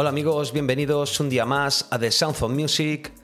[0.00, 3.17] Hola amigos, bienvenidos un día más a The Sound of Music.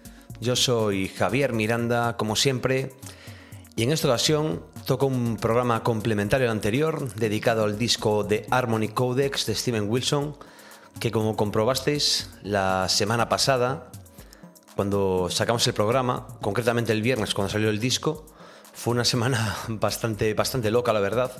[0.45, 2.93] Yo soy Javier Miranda, como siempre,
[3.76, 8.88] y en esta ocasión toco un programa complementario al anterior, dedicado al disco de Harmony
[8.88, 10.36] Codex de Steven Wilson,
[11.00, 13.90] que como comprobasteis la semana pasada,
[14.76, 18.26] cuando sacamos el programa, concretamente el viernes cuando salió el disco,
[18.74, 21.32] fue una semana bastante, bastante loca, la verdad,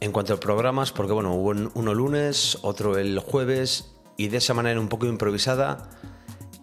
[0.00, 4.54] en cuanto a programas, porque bueno, hubo uno lunes, otro el jueves, y de esa
[4.54, 5.90] manera un poco improvisada,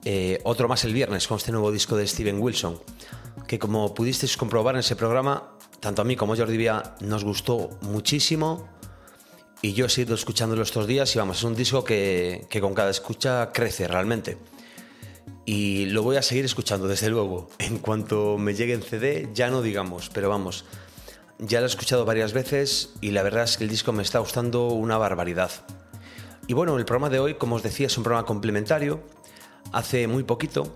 [0.06, 2.80] eh, otro más el viernes con este nuevo disco de Steven Wilson,
[3.48, 7.24] que como pudisteis comprobar en ese programa, tanto a mí como a Jordi Vía nos
[7.24, 8.68] gustó muchísimo
[9.62, 12.74] y yo he seguido escuchándolo estos días y vamos, es un disco que, que con
[12.74, 14.38] cada escucha crece realmente.
[15.46, 17.50] Y lo voy a seguir escuchando, desde luego.
[17.60, 20.66] En cuanto me llegue en CD, ya no digamos, pero vamos,
[21.40, 24.20] ya lo he escuchado varias veces y la verdad es que el disco me está
[24.20, 25.52] gustando una barbaridad.
[26.48, 29.02] Y bueno, el programa de hoy, como os decía, es un programa complementario.
[29.74, 30.72] Hace muy poquito,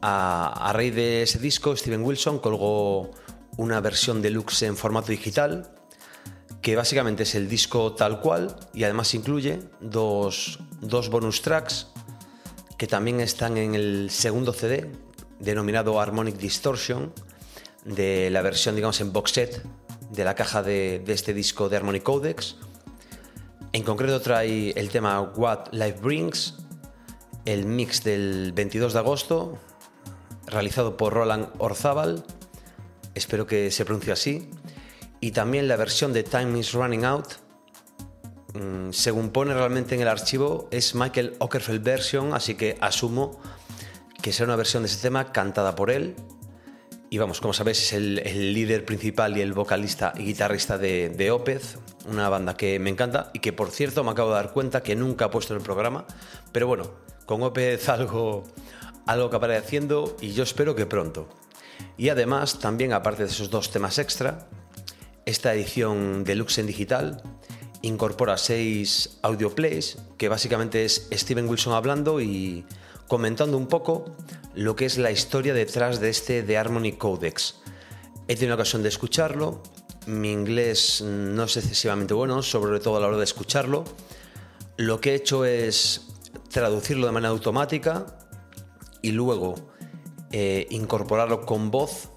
[0.00, 3.10] a, raíz de ese disco, Steven Wilson colgó
[3.58, 5.74] una versión deluxe en formato digital,
[6.62, 11.88] que básicamente es el disco tal cual y además incluye dos, dos bonus tracks
[12.78, 14.90] que también están en el segundo CD,
[15.38, 17.12] denominado Harmonic Distortion,
[17.84, 19.62] de la versión, digamos, en box set
[20.10, 22.56] de la caja de, de este disco de Harmonic Codex.
[23.74, 26.59] En concreto trae el tema What Life Brings,
[27.44, 29.58] el mix del 22 de agosto,
[30.46, 32.24] realizado por Roland Orzábal,
[33.14, 34.50] espero que se pronuncie así,
[35.20, 37.26] y también la versión de Time is Running Out,
[38.54, 43.40] mm, según pone realmente en el archivo, es Michael Ockerfeld version, así que asumo
[44.20, 46.14] que será una versión de ese tema cantada por él.
[47.12, 51.60] Y vamos, como sabéis, es el, líder principal y el vocalista y guitarrista de, de
[52.08, 54.94] una banda que me encanta y que, por cierto, me acabo de dar cuenta que
[54.94, 56.06] nunca he puesto en el programa.
[56.52, 56.92] Pero bueno,
[57.30, 58.42] con Opeth algo,
[59.06, 61.28] algo que aparece haciendo y yo espero que pronto.
[61.96, 64.48] Y además, también, aparte de esos dos temas extra,
[65.26, 67.22] esta edición deluxe en digital
[67.82, 72.66] incorpora seis audio plays, que básicamente es Steven Wilson hablando y
[73.06, 74.16] comentando un poco
[74.56, 77.60] lo que es la historia detrás de este The Harmony Codex.
[78.26, 79.62] He tenido la ocasión de escucharlo,
[80.06, 83.84] mi inglés no es excesivamente bueno, sobre todo a la hora de escucharlo.
[84.76, 86.09] Lo que he hecho es
[86.50, 88.06] traducirlo de manera automática
[89.02, 89.54] y luego
[90.32, 92.10] eh, incorporarlo con voz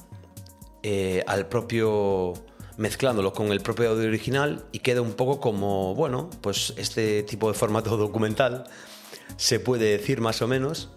[0.83, 2.33] eh, al propio
[2.77, 7.47] mezclándolo con el propio audio original y queda un poco como, bueno, pues este tipo
[7.47, 8.65] de formato documental
[9.37, 10.89] se puede decir más o menos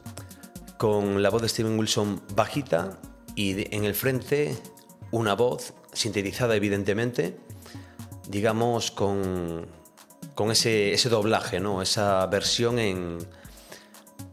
[0.78, 2.98] con la voz de Steven Wilson bajita
[3.34, 4.56] y en el frente
[5.10, 7.38] una voz sintetizada evidentemente,
[8.28, 9.66] digamos con,
[10.36, 11.82] con ese, doblaje, ¿no?
[11.82, 13.18] esa versión en,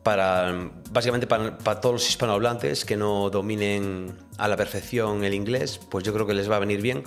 [0.04, 6.04] para, básicamente para, todos los hispanohablantes que no dominen a la perfección el inglés, pues
[6.04, 7.04] yo creo que les va a venir bien.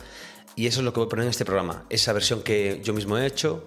[0.56, 2.94] Y eso es lo que voy a poner en este programa, esa versión que yo
[2.94, 3.66] mismo he hecho.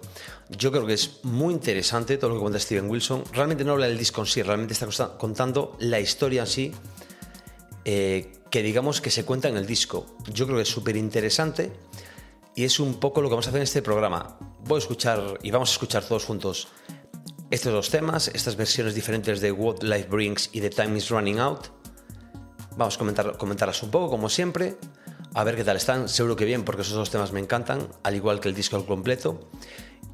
[0.50, 3.24] Yo creo que es muy interesante todo lo que cuenta Steven Wilson.
[3.32, 6.72] Realmente no habla del disco en sí, realmente está contando la historia en sí,
[7.86, 10.08] eh, que digamos que se cuenta en el disco.
[10.34, 11.72] Yo creo que es súper interesante
[12.60, 14.38] y es un poco lo que vamos a hacer en este programa.
[14.66, 16.68] Voy a escuchar y vamos a escuchar todos juntos
[17.52, 21.40] estos dos temas, estas versiones diferentes de What Life Brings y The Time is Running
[21.40, 21.68] Out.
[22.76, 24.76] Vamos a comentar, comentarlas un poco, como siempre.
[25.36, 26.10] A ver qué tal están.
[26.10, 28.86] Seguro que bien, porque esos dos temas me encantan, al igual que el disco al
[28.86, 29.50] completo.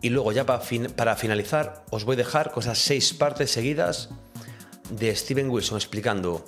[0.04, 0.62] Y luego, ya para,
[0.96, 4.10] para finalizar, os voy a dejar con seis partes seguidas
[4.92, 6.46] de Steven Wilson explicando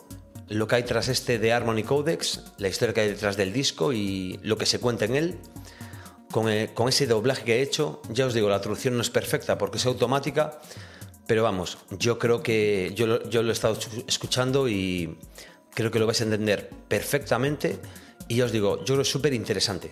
[0.47, 3.94] lo que hay tras este de Harmony Codex, la historia que hay detrás del disco
[3.94, 5.40] y lo que se cuenta en él.
[6.32, 6.50] Con,
[6.90, 9.85] ese doblaje que he hecho, ya os digo, la traducción no es perfecta porque es
[9.85, 10.59] automática,
[11.26, 15.18] pero vamos, yo creo que yo, lo- he estado escu- escuchando y
[15.74, 17.79] creo que lo vais a entender perfectamente.
[18.28, 19.91] Y ya os digo, yo creo que es súper interesante.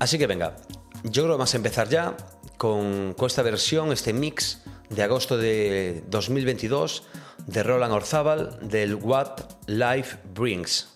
[0.00, 0.56] Así que venga,
[1.04, 2.16] yo creo que vamos a empezar ya
[2.58, 7.04] con, con esta versión, este mix de agosto de 2022
[7.46, 10.88] de Roland Orzábal del What Life Brings.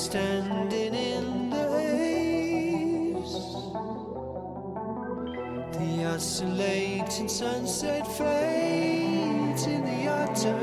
[0.00, 3.34] Standing in the haze?
[5.76, 10.56] The oscillating sunset fades in the utter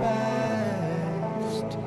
[0.00, 1.78] past,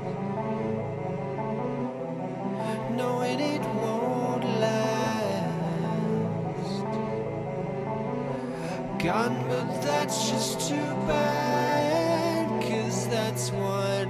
[2.97, 5.29] knowing it won't last.
[9.03, 14.07] Gone, but that's just too bad, cause that's what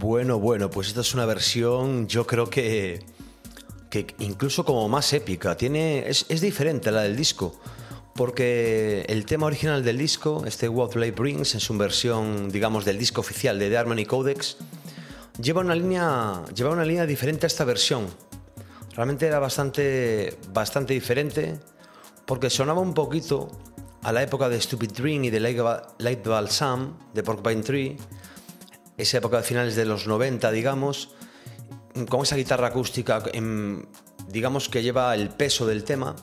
[0.00, 3.04] Bueno, bueno, pues esta es una versión, yo creo que,
[3.90, 5.58] que incluso como más épica.
[5.58, 7.60] Tiene, es, es diferente a la del disco,
[8.14, 12.98] porque el tema original del disco, este What Life Brings, en su versión, digamos, del
[12.98, 14.56] disco oficial de The Harmony Codex,
[15.38, 18.06] lleva una línea, lleva una línea diferente a esta versión.
[18.94, 21.58] Realmente era bastante, bastante diferente,
[22.24, 23.48] porque sonaba un poquito
[24.02, 27.96] a la época de Stupid Dream y de Light Ba- Light Balsam de Porcupine Tree,
[29.00, 31.10] esa época de finales de los 90, digamos,
[32.08, 33.84] con esa guitarra acústica, em,
[34.28, 36.14] digamos que lleva el peso del tema.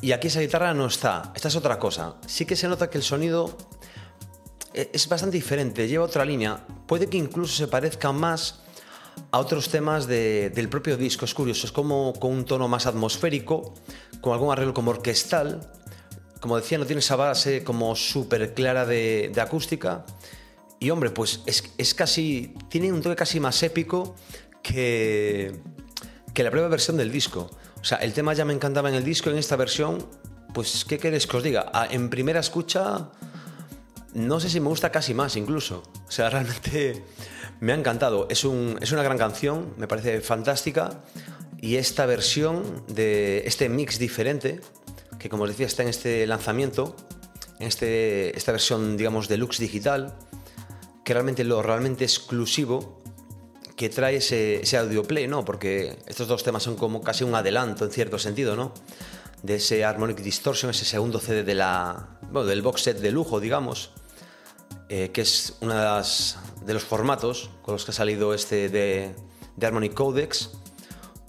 [0.00, 2.16] Y aquí esa guitarra no está, esta es otra cosa.
[2.26, 3.56] Sí que se nota que el sonido
[4.74, 6.64] e- es bastante diferente, lleva otra línea.
[6.86, 8.60] Puede que incluso se parezca más
[9.32, 11.24] a otros temas de- del propio disco.
[11.24, 13.74] Es curioso, es como con un tono más atmosférico,
[14.20, 15.72] con algún arreglo como orquestal.
[16.40, 20.04] Como decía, no tiene esa base como súper clara de, de acústica.
[20.80, 22.54] Y hombre, pues es, es casi.
[22.68, 24.14] Tiene un toque casi más épico
[24.62, 25.60] que,
[26.34, 27.50] que la propia versión del disco.
[27.80, 30.06] O sea, el tema ya me encantaba en el disco, en esta versión,
[30.54, 31.70] pues, ¿qué queréis que os diga?
[31.72, 33.10] Ah, En primera escucha,
[34.14, 35.82] no sé si me gusta casi más incluso.
[36.06, 37.04] O sea, realmente
[37.60, 38.26] me ha encantado.
[38.30, 41.02] Es, un- es una gran canción, me parece fantástica.
[41.60, 44.60] Y esta versión de este mix diferente,
[45.18, 46.94] que como os decía está en este lanzamiento,
[47.58, 50.14] en este, esta versión, digamos, deluxe digital,
[51.08, 53.00] que realmente lo realmente exclusivo
[53.76, 55.42] que trae ese, ese audioplay, ¿no?
[55.42, 58.74] Porque estos dos temas son como casi un adelanto en cierto sentido, ¿no?
[59.42, 63.92] De ese Harmonic Distortion, ese segundo CD de la, del box set de lujo, digamos,
[64.90, 69.14] eh, que es uno de, los formatos con los que ha salido este de
[69.62, 70.50] Harmonic Codex,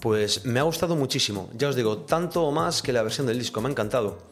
[0.01, 1.49] pues me ha gustado muchísimo.
[1.53, 4.28] Ya os digo, tanto o más que la versión del disco, me ha encantado.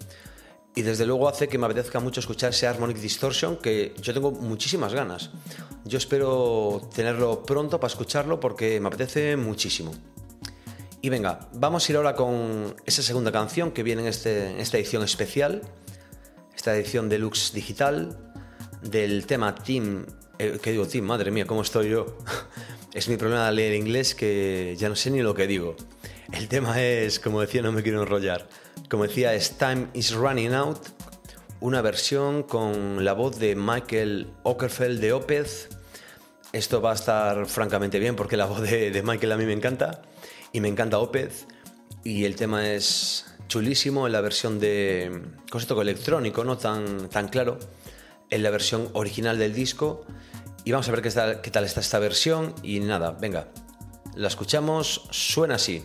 [0.78, 4.30] Y desde luego hace que me apetezca mucho escuchar ese Harmonic Distortion que yo tengo
[4.30, 5.32] muchísimas ganas.
[5.86, 9.92] Yo espero tenerlo pronto para escucharlo porque me apetece muchísimo.
[11.02, 14.78] Y venga, vamos a ir ahora con esa segunda canción que viene en, este- esta
[14.78, 15.64] edición especial,
[16.56, 18.16] esta edición deluxe digital
[18.84, 20.06] del tema Team.
[20.38, 21.06] Eh, ¿Qué digo Team?
[21.06, 22.20] Madre mía, ¿cómo estoy yo?
[22.94, 25.76] es mi problema de leer inglés que ya no sé ni lo que digo.
[26.32, 28.48] El tema es, como decía, no me quiero enrollar.
[28.90, 30.80] Como decía, es Time is Running Out,
[31.60, 35.76] una versión con la voz de Michael Ockerfeld de Opeth.
[36.54, 40.02] Esto va a estar francamente bien porque la voz de, Michael a mí me encanta
[40.54, 41.34] y me encanta Opeth.
[42.04, 47.60] Y el tema es chulísimo en la versión de concepto electrónico, no tan, tan claro,
[48.30, 50.06] en la versión original del disco.
[50.64, 52.54] Y vamos a ver qué, está- qué tal está esta versión.
[52.64, 53.50] Y nada, venga,
[54.16, 55.84] la escuchamos, suena así.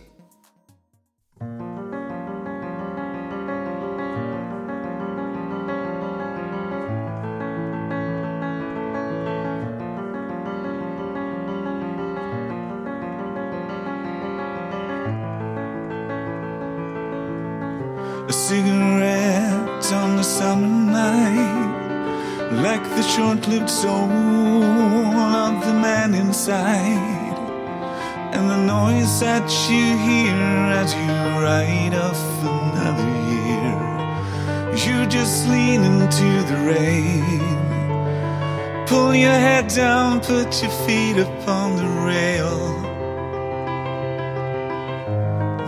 [23.52, 24.62] Lived soul
[25.44, 27.36] of the man inside,
[28.32, 30.40] and the noise that you hear
[30.80, 31.12] as you
[31.46, 33.76] ride off another year.
[34.84, 37.42] You just lean into the rain,
[38.86, 42.58] pull your head down, put your feet upon the rail.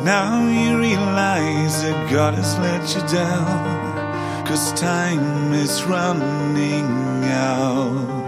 [0.02, 3.93] Now you realize that God has let you down,
[4.44, 6.84] cause time is running
[7.24, 8.23] out.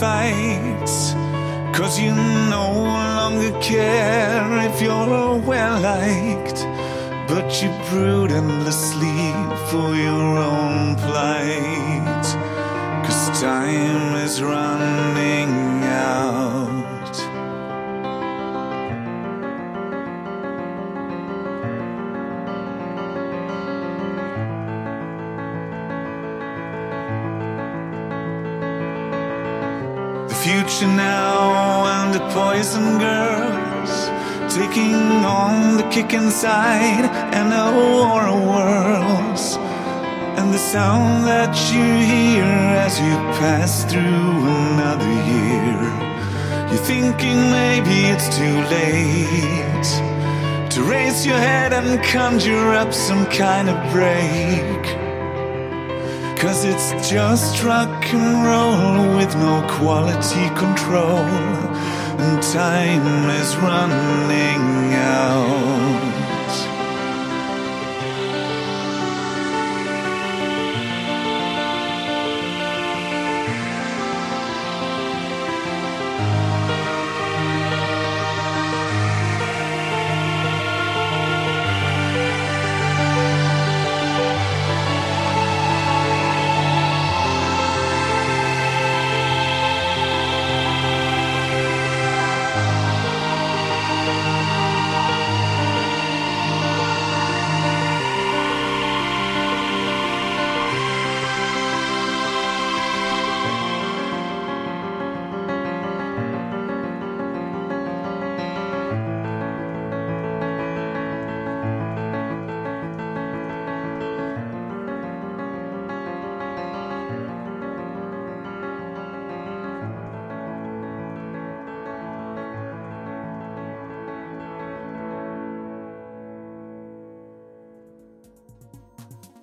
[0.00, 1.12] Fights.
[1.76, 2.14] Cause you
[2.48, 6.60] no longer care if you're well liked.
[7.28, 9.20] But you brood endlessly
[9.70, 12.24] for your own plight.
[13.04, 15.19] Cause time is running
[32.60, 33.92] and the girls
[34.54, 39.10] taking on the kick inside and a war of.
[40.38, 45.80] And the sound that you hear as you pass through another year.
[46.68, 49.90] You're thinking maybe it's too late
[50.70, 54.82] to raise your head and conjure up some kind of break.
[56.38, 61.60] Cause it's just rock and roll with no quality control.
[62.52, 66.19] Time is running out.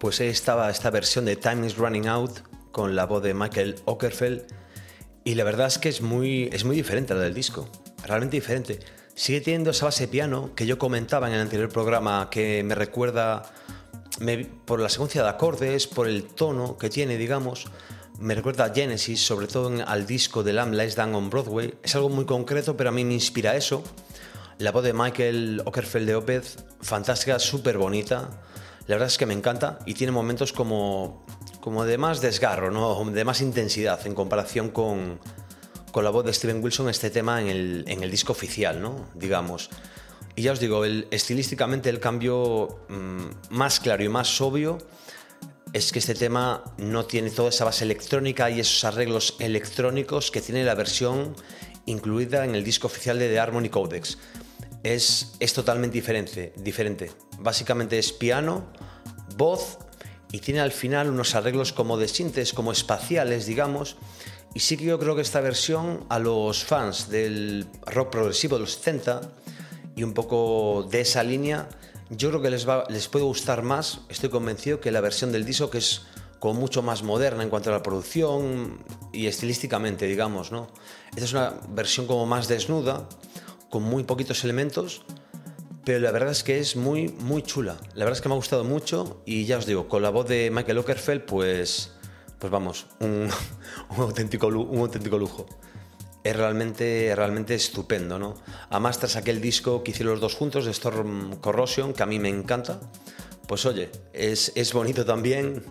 [0.08, 2.40] Pues ahí estaba esta versión de Time is Running Out
[2.72, 4.44] con la voz de Michael Ockerfeld
[5.26, 7.68] y la verdad es que es muy, es muy diferente a la del disco,
[8.06, 8.80] realmente diferente.
[9.16, 13.52] Sigue teniendo esa base piano que yo comentaba en el anterior programa que me recuerda
[14.64, 17.66] por la secuencia de acordes, por el tono que tiene, digamos,
[18.18, 21.74] me recuerda a Genesis, sobre todo en- al disco de Lamb Lies Down on Broadway.
[21.84, 23.84] Es algo muy concreto, pero a mí me inspira eso.
[24.60, 26.46] La voz de Michael Ockerfeld de Opeth,
[26.82, 28.30] fantástica, súper bonita.
[28.88, 31.26] La verdad es que me encanta y tiene momentos como,
[31.60, 33.04] como de más desgarro, ¿no?
[33.12, 35.20] de más intensidad en comparación con,
[35.92, 39.08] con la voz de Steven Wilson este tema en el, en el disco oficial, ¿no?
[39.14, 39.70] digamos.
[40.38, 44.78] Y ya os digo, estilísticamente el cambio mm, más claro y más obvio
[45.74, 50.40] es que este tema no tiene toda esa base electrónica y esos arreglos electrónicos que
[50.40, 51.36] tiene la versión
[51.86, 54.18] incluida en el disco oficial de The Harmony Codex.
[54.84, 57.12] Es, es totalmente diferente, diferente.
[57.40, 58.68] Básicamente es piano,
[59.36, 59.80] voz
[60.32, 63.98] y tiene al final unos arreglos como de sintes, como espaciales, digamos.
[64.54, 68.62] Y sí que yo creo que esta versión a los fans del rock progresivo de
[68.62, 69.22] los 70
[69.96, 71.70] y un poco de esa línea,
[72.10, 75.46] yo creo que les, va, les puede gustar más, estoy convencido, que la versión del
[75.46, 76.04] disco que es
[76.40, 80.68] como mucho más moderna en cuanto a la producción y estilísticamente, digamos, ¿no?
[81.12, 83.08] Esta es una versión como más desnuda,
[83.70, 85.04] con muy poquitos elementos,
[85.88, 87.78] pero la verdad es que es muy, muy chula.
[87.94, 90.28] La verdad es que me ha gustado mucho y ya os digo, con la voz
[90.28, 91.94] de Michael Ockerfeld, pues,
[92.40, 93.30] pues vamos, un,
[93.98, 95.46] auténtico, un auténtico lujo.
[96.24, 98.36] Es realmente, realmente estupendo, ¿no?
[98.70, 102.20] Además, tras aquel disco que hicieron los dos juntos, de Storm Corrosion, que a mí
[102.20, 102.82] me encanta,
[103.48, 105.64] pues oye, es, es bonito también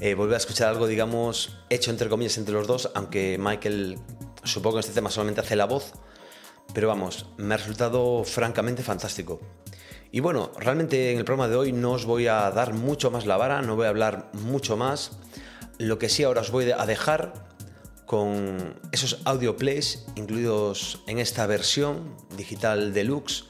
[0.00, 3.98] eh, volver a escuchar algo, digamos, hecho entre comillas entre los dos, aunque Michael,
[4.42, 5.92] supongo que en este tema solamente hace la voz,
[6.74, 9.40] pero vamos, me ha resultado francamente fantástico.
[10.12, 13.26] Y bueno, realmente en el programa de hoy no os voy a dar mucho más
[13.26, 15.12] la vara, no voy a hablar mucho más.
[15.78, 17.48] Lo que sí ahora os voy a dejar
[18.06, 23.44] con esos audio plays incluidos en esta versión digital deluxe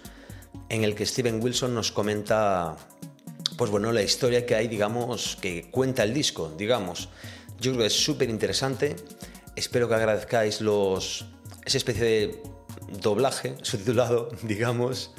[0.68, 2.76] en el que Steven Wilson nos comenta
[3.56, 7.10] pues bueno, la historia que hay, digamos, que cuenta el disco, digamos.
[7.58, 8.96] Yo creo que es súper interesante.
[9.54, 11.26] Espero que agradezcáis los,
[11.66, 12.42] esa especie de
[13.00, 15.12] doblaje subtitulado, digamos,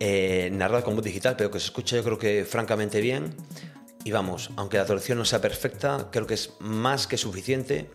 [0.00, 3.34] eh, narrado con voz digital, pero que se escucha yo creo que francamente bien.
[4.04, 7.90] Y vamos, aunque la traducción no sea perfecta, creo que es más que suficiente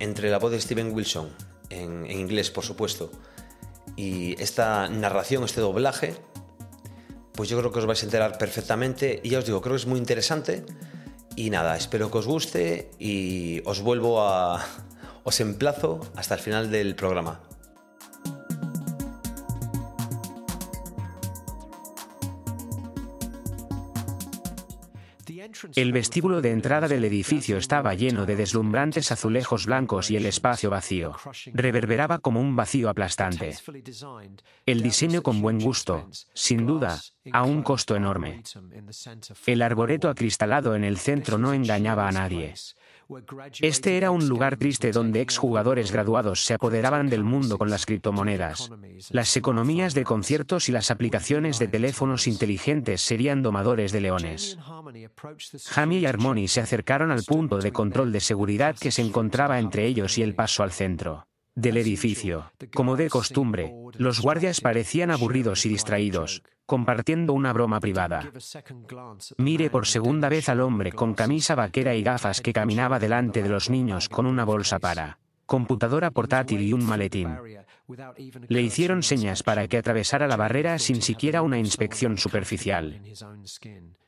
[0.00, 1.30] entre la voz de Steven Wilson,
[1.70, 3.12] en, en inglés por supuesto,
[3.96, 6.14] y esta narración, este doblaje,
[7.32, 9.20] pues yo creo que os vais a enterar perfectamente.
[9.22, 10.64] Y ya os digo, creo que es muy interesante.
[11.36, 14.64] Y nada, espero que os guste y os vuelvo a...
[15.24, 17.40] os emplazo hasta el final del programa.
[25.74, 30.70] El vestíbulo de entrada del edificio estaba lleno de deslumbrantes azulejos blancos y el espacio
[30.70, 31.16] vacío.
[31.52, 33.54] Reverberaba como un vacío aplastante.
[34.66, 37.00] El diseño con buen gusto, sin duda,
[37.32, 38.42] a un costo enorme.
[39.46, 42.54] El arboreto acristalado en el centro no engañaba a nadie.
[43.60, 48.70] Este era un lugar triste donde exjugadores graduados se apoderaban del mundo con las criptomonedas.
[49.10, 54.58] Las economías de conciertos y las aplicaciones de teléfonos inteligentes serían domadores de leones.
[55.66, 59.86] Jamie y Harmony se acercaron al punto de control de seguridad que se encontraba entre
[59.86, 62.52] ellos y el paso al centro del edificio.
[62.72, 68.30] Como de costumbre, los guardias parecían aburridos y distraídos, compartiendo una broma privada.
[69.38, 73.48] Mire por segunda vez al hombre con camisa vaquera y gafas que caminaba delante de
[73.48, 77.28] los niños con una bolsa para computadora portátil y un maletín.
[78.48, 83.00] Le hicieron señas para que atravesara la barrera sin siquiera una inspección superficial.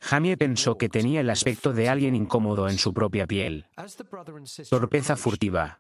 [0.00, 3.66] Jamie pensó que tenía el aspecto de alguien incómodo en su propia piel.
[4.68, 5.78] Torpeza furtiva.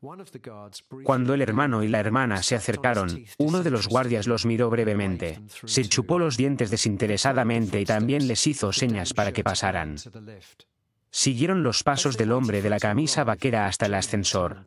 [1.02, 5.40] Cuando el hermano y la hermana se acercaron, uno de los guardias los miró brevemente,
[5.64, 9.96] se chupó los dientes desinteresadamente y también les hizo señas para que pasaran.
[11.10, 14.64] Siguieron los pasos del hombre de la camisa vaquera hasta el ascensor.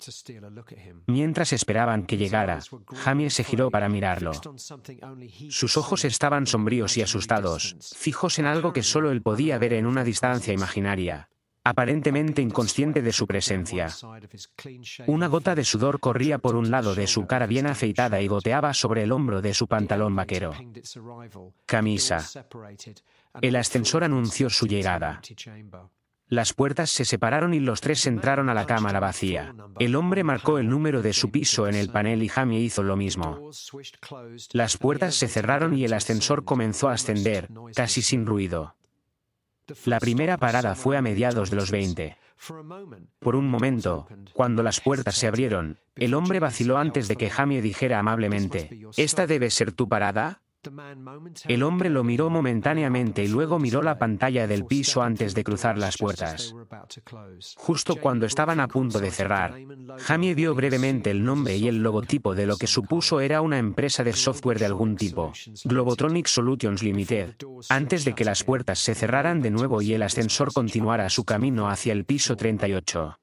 [1.06, 2.60] Mientras esperaban que llegara,
[2.95, 4.32] Jamie se giró para mirarlo.
[5.49, 9.86] Sus ojos estaban sombríos y asustados, fijos en algo que solo él podía ver en
[9.86, 11.30] una distancia imaginaria,
[11.63, 13.89] aparentemente inconsciente de su presencia.
[15.06, 18.73] Una gota de sudor corría por un lado de su cara bien afeitada y goteaba
[18.73, 20.54] sobre el hombro de su pantalón vaquero.
[21.67, 22.27] Camisa.
[23.41, 25.21] El ascensor anunció su llegada.
[26.32, 29.54] Las puertas se separaron y los tres entraron a la cámara vacía.
[29.80, 32.96] El hombre marcó el número de su piso en el panel y Jamie hizo lo
[32.96, 33.52] mismo.
[34.54, 38.76] Las puertas se cerraron y el ascensor comenzó a ascender, casi sin ruido.
[39.84, 42.15] La primera parada fue a mediados de los 20.
[43.20, 47.62] Por un momento, cuando las puertas se abrieron, el hombre vaciló antes de que Jamie
[47.62, 50.41] dijera amablemente, ¿Esta debe ser tu parada?
[51.47, 55.78] El hombre lo miró momentáneamente y luego miró la pantalla del piso antes de cruzar
[55.78, 56.54] las puertas.
[57.58, 59.56] Justo cuando estaban a punto de cerrar,
[60.00, 64.04] Jamie vio brevemente el nombre y el logotipo de lo que supuso era una empresa
[64.04, 65.34] de software de algún tipo,
[65.65, 67.36] Globotronic Solutions Limited,
[67.69, 71.69] antes de que las puertas se cerraran de nuevo y el ascensor continuara su camino
[71.69, 73.17] hacia el piso 38.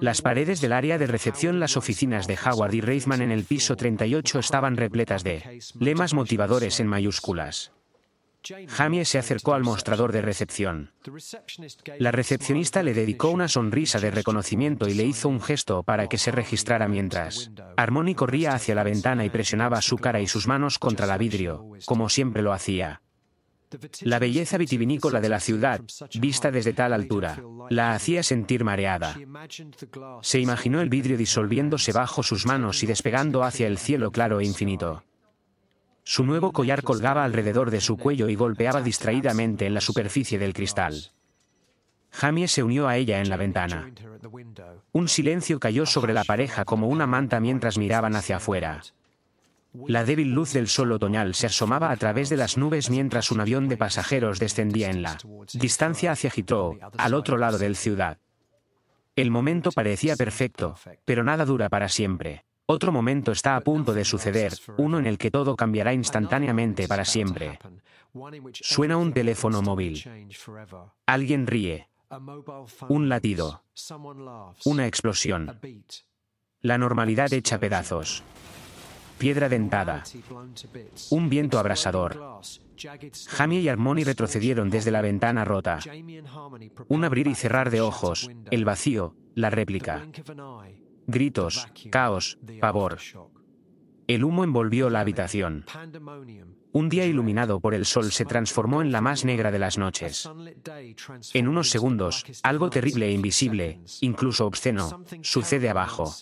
[0.00, 3.76] Las paredes del área de recepción, las oficinas de Howard y Reithman en el piso
[3.76, 7.72] 38 estaban repletas de lemas motivadores en mayúsculas.
[8.68, 10.92] Jamie se acercó al mostrador de recepción.
[11.98, 16.18] La recepcionista le dedicó una sonrisa de reconocimiento y le hizo un gesto para que
[16.18, 20.78] se registrara mientras Harmony corría hacia la ventana y presionaba su cara y sus manos
[20.78, 23.00] contra la vidrio, como siempre lo hacía.
[24.02, 25.80] La belleza vitivinícola de la ciudad,
[26.14, 29.16] vista desde tal altura, la hacía sentir mareada.
[30.22, 34.44] Se imaginó el vidrio disolviéndose bajo sus manos y despegando hacia el cielo claro e
[34.44, 35.02] infinito.
[36.02, 40.52] Su nuevo collar colgaba alrededor de su cuello y golpeaba distraídamente en la superficie del
[40.52, 41.12] cristal.
[42.10, 43.90] Jamie se unió a ella en la ventana.
[44.92, 48.82] Un silencio cayó sobre la pareja como una manta mientras miraban hacia afuera.
[49.86, 53.40] La débil luz del sol otoñal se asomaba a través de las nubes mientras un
[53.40, 55.18] avión de pasajeros descendía en la
[55.52, 58.18] distancia hacia Heathrow, al otro lado del ciudad.
[59.16, 62.44] El momento parecía perfecto, pero nada dura para siempre.
[62.66, 67.04] Otro momento está a punto de suceder, uno en el que todo cambiará instantáneamente para
[67.04, 67.58] siempre.
[68.52, 70.02] Suena un teléfono móvil.
[71.06, 71.88] Alguien ríe.
[72.88, 73.64] Un latido.
[74.64, 75.60] Una explosión.
[76.60, 78.22] La normalidad hecha pedazos.
[79.18, 80.02] Piedra dentada.
[81.10, 82.40] Un viento abrasador.
[83.28, 85.78] Jamie y Harmony retrocedieron desde la ventana rota.
[86.88, 90.06] Un abrir y cerrar de ojos, el vacío, la réplica.
[91.06, 92.98] Gritos, caos, pavor.
[94.06, 95.64] El humo envolvió la habitación.
[96.72, 100.28] Un día iluminado por el sol se transformó en la más negra de las noches.
[101.32, 106.12] En unos segundos, algo terrible e invisible, incluso obsceno, sucede abajo.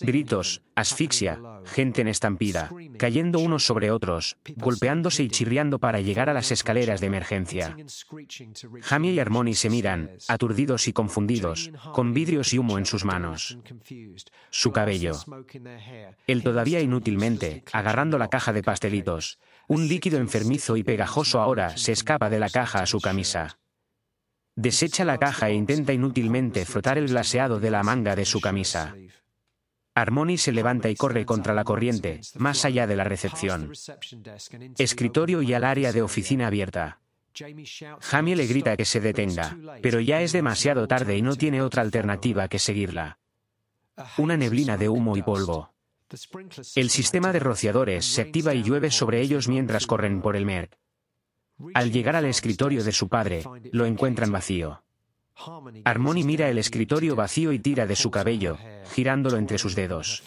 [0.00, 6.34] Gritos, asfixia, gente en estampida, cayendo unos sobre otros, golpeándose y chirriando para llegar a
[6.34, 7.76] las escaleras de emergencia.
[8.82, 13.58] Jamie y Harmony se miran, aturdidos y confundidos, con vidrios y humo en sus manos.
[14.50, 15.12] Su cabello.
[16.26, 19.38] Él todavía inútilmente, agarrando la caja de pastelitos.
[19.68, 23.58] Un líquido enfermizo y pegajoso ahora se escapa de la caja a su camisa.
[24.54, 28.94] Desecha la caja e intenta inútilmente frotar el glaseado de la manga de su camisa.
[29.96, 33.72] Harmony se levanta y corre contra la corriente, más allá de la recepción.
[34.76, 37.00] Escritorio y al área de oficina abierta.
[38.00, 41.80] Jamie le grita que se detenga, pero ya es demasiado tarde y no tiene otra
[41.80, 43.18] alternativa que seguirla.
[44.18, 45.72] Una neblina de humo y polvo.
[46.74, 50.76] El sistema de rociadores se activa y llueve sobre ellos mientras corren por el Merck.
[51.72, 54.82] Al llegar al escritorio de su padre, lo encuentran vacío.
[55.84, 58.58] Harmony mira el escritorio vacío y tira de su cabello,
[58.92, 60.22] girándolo entre sus dedos.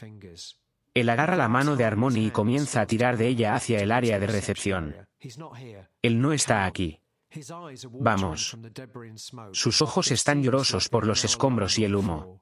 [0.94, 4.20] Él agarra la mano de Harmony y comienza a tirar de ella hacia el área
[4.20, 4.96] de recepción.
[6.02, 7.00] Él no está aquí.
[7.92, 8.58] Vamos.
[9.52, 12.42] Sus ojos están llorosos por los escombros y el humo.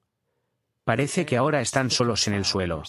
[0.84, 2.84] Parece que ahora están solos en el suelo.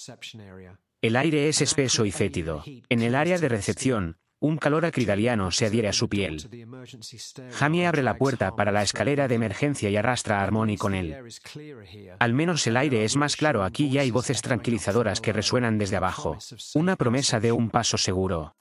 [1.02, 2.62] El aire es espeso y fétido.
[2.88, 6.48] En el área de recepción, un calor acridaliano se adhiere a su piel.
[7.52, 11.16] Jamie abre la puerta para la escalera de emergencia y arrastra a Harmony con él.
[12.18, 15.96] Al menos el aire es más claro aquí y hay voces tranquilizadoras que resuenan desde
[15.96, 16.38] abajo.
[16.74, 18.54] Una promesa de un paso seguro.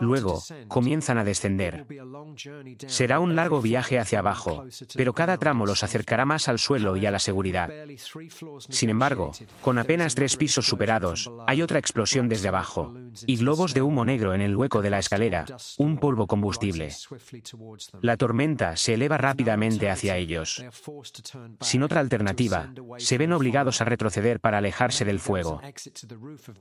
[0.00, 1.86] Luego, comienzan a descender.
[2.86, 7.06] Será un largo viaje hacia abajo, pero cada tramo los acercará más al suelo y
[7.06, 7.70] a la seguridad.
[8.68, 12.94] Sin embargo, con apenas tres pisos superados, hay otra explosión desde abajo,
[13.26, 15.44] y globos de humo negro en el hueco de la escalera,
[15.78, 16.90] un polvo combustible.
[18.00, 20.64] La tormenta se eleva rápidamente hacia ellos.
[21.60, 25.60] Sin otra alternativa, se ven obligados a retroceder para alejarse del fuego.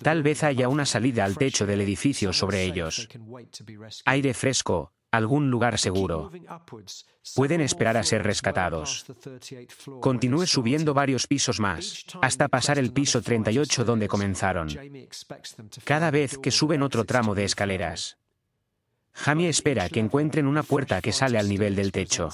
[0.01, 3.07] Tal vez haya una salida al techo del edificio sobre ellos.
[4.05, 6.31] Aire fresco, algún lugar seguro.
[7.35, 9.05] Pueden esperar a ser rescatados.
[9.99, 14.69] Continúe subiendo varios pisos más, hasta pasar el piso 38 donde comenzaron.
[15.83, 18.17] Cada vez que suben otro tramo de escaleras.
[19.13, 22.29] Jamie espera que encuentren una puerta que sale al nivel del techo.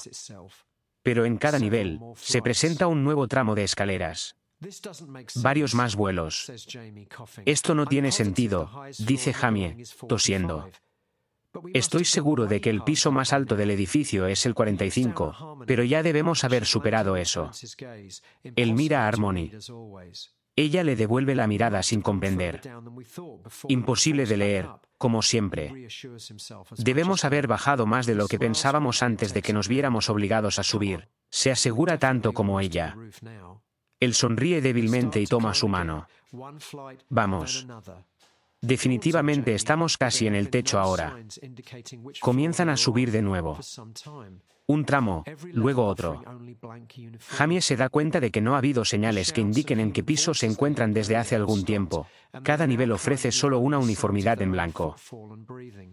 [1.02, 4.36] Pero en cada nivel, se presenta un nuevo tramo de escaleras.
[5.36, 6.52] Varios más vuelos.
[7.46, 10.70] Esto no tiene sentido, dice Jamie, tosiendo.
[11.74, 16.04] Estoy seguro de que el piso más alto del edificio es el 45, pero ya
[16.04, 17.52] debemos haber superado eso.
[18.56, 19.52] Él mira a Harmony.
[20.56, 22.62] Ella le devuelve la mirada sin comprender.
[23.68, 25.88] Imposible de leer, como siempre.
[26.78, 30.64] Debemos haber bajado más de lo que pensábamos antes de que nos viéramos obligados a
[30.64, 31.10] subir.
[31.30, 32.98] Se asegura tanto como ella.
[34.00, 36.08] Él sonríe débilmente y toma su mano.
[37.10, 37.68] Vamos.
[38.62, 41.18] Definitivamente estamos casi en el techo ahora.
[42.20, 43.60] Comienzan a subir de nuevo.
[44.70, 46.22] Un tramo, luego otro.
[47.30, 50.34] Jamie se da cuenta de que no ha habido señales que indiquen en qué piso
[50.34, 52.06] se encuentran desde hace algún tiempo.
[52.44, 54.98] Cada nivel ofrece solo una uniformidad en blanco.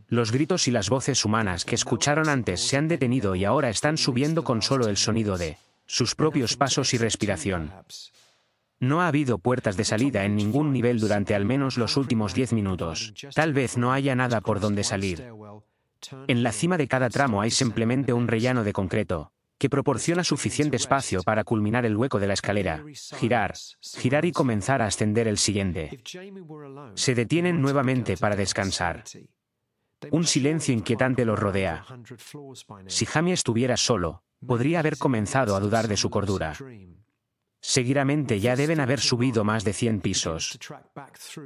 [0.08, 3.96] Los gritos y las voces humanas que escucharon antes se han detenido y ahora están
[3.96, 7.70] subiendo con solo el sonido de sus propios pasos y respiración.
[8.84, 12.52] No ha habido puertas de salida en ningún nivel durante al menos los últimos 10
[12.52, 13.14] minutos.
[13.34, 15.24] Tal vez no haya nada por donde salir.
[16.28, 20.76] En la cima de cada tramo hay simplemente un rellano de concreto, que proporciona suficiente
[20.76, 22.84] espacio para culminar el hueco de la escalera,
[23.18, 26.02] girar, girar y comenzar a ascender el siguiente.
[26.94, 29.04] Se detienen nuevamente para descansar.
[30.10, 31.86] Un silencio inquietante los rodea.
[32.86, 36.52] Si Jamie estuviera solo, podría haber comenzado a dudar de su cordura.
[37.66, 40.58] Seguidamente ya deben haber subido más de 100 pisos.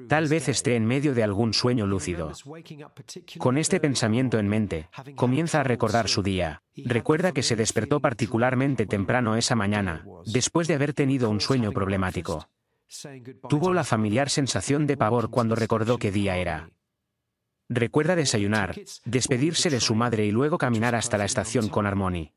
[0.09, 2.33] Tal vez esté en medio de algún sueño lúcido.
[3.38, 6.61] Con este pensamiento en mente, comienza a recordar su día.
[6.74, 12.48] Recuerda que se despertó particularmente temprano esa mañana, después de haber tenido un sueño problemático.
[13.48, 16.70] Tuvo la familiar sensación de pavor cuando recordó qué día era.
[17.68, 22.33] Recuerda desayunar, despedirse de su madre y luego caminar hasta la estación con Harmony.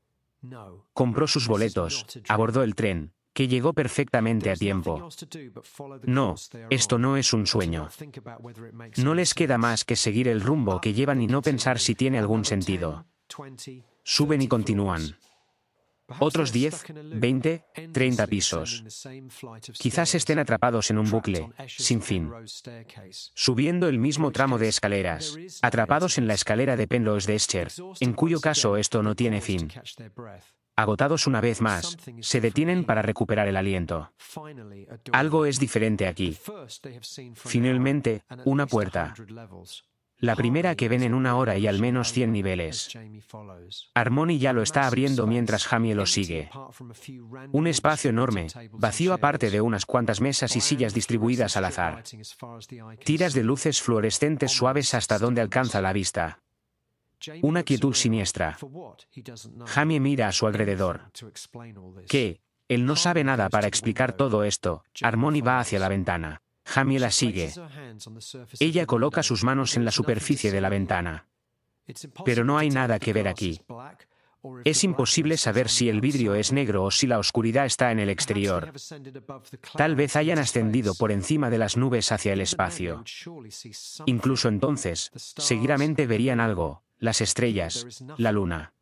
[0.94, 5.10] Compró sus boletos, abordó el tren, que llegó perfectamente a tiempo.
[6.04, 6.36] No,
[6.70, 7.89] esto no es un sueño.
[8.98, 12.20] No les queda más que seguir el rumbo que llevan y no pensar si tiene
[12.20, 13.06] algún sentido.
[14.04, 15.15] Suben y continúan.
[16.20, 18.84] Otros 10, 20, 30 pisos.
[19.80, 22.30] Quizás estén atrapados en un bucle, sin fin.
[23.34, 28.13] Subiendo el mismo tramo de escaleras, atrapados en la escalera de Penrose de Escher, en
[28.13, 29.72] cuyo caso esto no tiene fin.
[30.82, 34.12] Agotados una vez más, se detienen para recuperar el aliento.
[35.12, 36.36] Algo es diferente aquí.
[37.36, 39.13] Finalmente, una puerta.
[40.17, 42.89] La primera que ven en una hora y al menos 100 niveles.
[43.94, 46.50] Harmony ya lo está abriendo mientras Jamie lo sigue.
[47.52, 52.04] Un espacio enorme, vacío aparte de unas cuantas mesas y sillas distribuidas al azar.
[53.06, 56.39] Tiras de luces fluorescentes suaves hasta donde alcanza la vista.
[57.41, 58.57] Una quietud siniestra.
[59.65, 61.12] Jamie mira a su alrededor.
[62.07, 62.41] ¿Qué?
[62.67, 64.84] Él no sabe nada para explicar todo esto.
[65.01, 66.41] Harmony va hacia la ventana.
[66.63, 67.51] Jamie la sigue.
[68.60, 71.27] Ella coloca sus manos en la superficie de la ventana.
[72.23, 73.60] Pero no hay nada que ver aquí.
[74.63, 78.10] Es imposible saber si el vidrio es negro o si la oscuridad está en el
[78.10, 78.71] exterior.
[79.75, 83.03] Tal vez hayan ascendido por encima de las nubes hacia el espacio.
[84.05, 88.74] Incluso entonces, seguramente verían algo, las estrellas, la luna.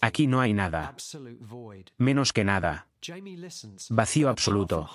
[0.00, 0.96] Aquí no hay nada.
[1.98, 2.88] Menos que nada.
[3.90, 4.88] Vacío absoluto.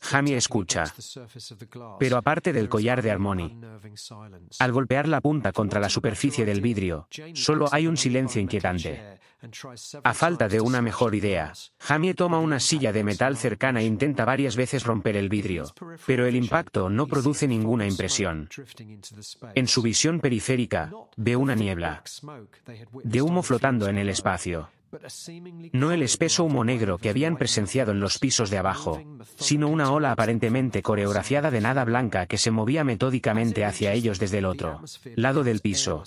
[0.00, 0.84] Jamie escucha.
[1.98, 3.60] Pero aparte del collar de Harmony,
[4.58, 9.18] al golpear la punta contra la superficie del vidrio, solo hay un silencio inquietante.
[10.04, 14.24] A falta de una mejor idea, Jamie toma una silla de metal cercana e intenta
[14.24, 15.74] varias veces romper el vidrio,
[16.06, 18.48] pero el impacto no produce ninguna impresión.
[19.54, 22.02] En su visión periférica, ve una niebla
[23.02, 24.70] de humo flotando en el espacio.
[25.72, 29.02] No el espeso humo negro que habían presenciado en los pisos de abajo,
[29.36, 34.38] sino una ola aparentemente coreografiada de nada blanca que se movía metódicamente hacia ellos desde
[34.38, 34.82] el otro
[35.16, 36.02] lado del piso.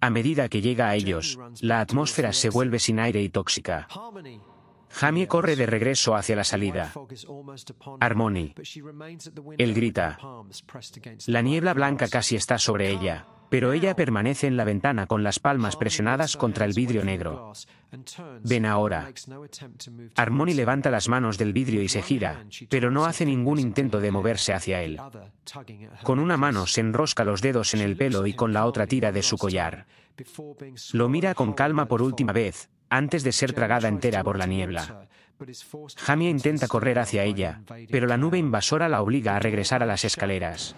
[0.00, 3.88] A medida que llega a ellos, la atmósfera se vuelve sin aire y tóxica.
[4.90, 6.92] Jamie corre de regreso hacia la salida.
[8.00, 8.54] Harmony.
[9.58, 10.18] Él grita.
[11.26, 15.38] La niebla blanca casi está sobre ella, pero ella permanece en la ventana con las
[15.38, 17.52] palmas presionadas contra el vidrio negro.
[18.42, 19.08] Ven ahora.
[20.16, 24.10] Harmony levanta las manos del vidrio y se gira, pero no hace ningún intento de
[24.10, 25.00] moverse hacia él.
[26.02, 29.12] Con una mano se enrosca los dedos en el pelo y con la otra tira
[29.12, 29.86] de su collar.
[30.92, 35.08] Lo mira con calma por última vez, antes de ser tragada entera por la niebla.
[35.96, 40.04] Jamie intenta correr hacia ella, pero la nube invasora la obliga a regresar a las
[40.04, 40.74] escaleras.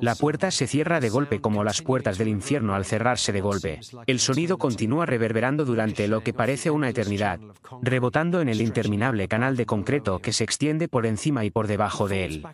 [0.00, 3.80] La puerta se cierra de golpe como las puertas del infierno al cerrarse de golpe.
[4.06, 7.40] El sonido continúa reverberando durante lo que parece una eternidad,
[7.82, 12.08] rebotando en el interminable canal de concreto que se extiende por encima y por debajo
[12.08, 12.46] de él.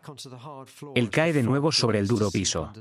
[0.94, 2.72] Él cae de nuevo sobre el duro piso.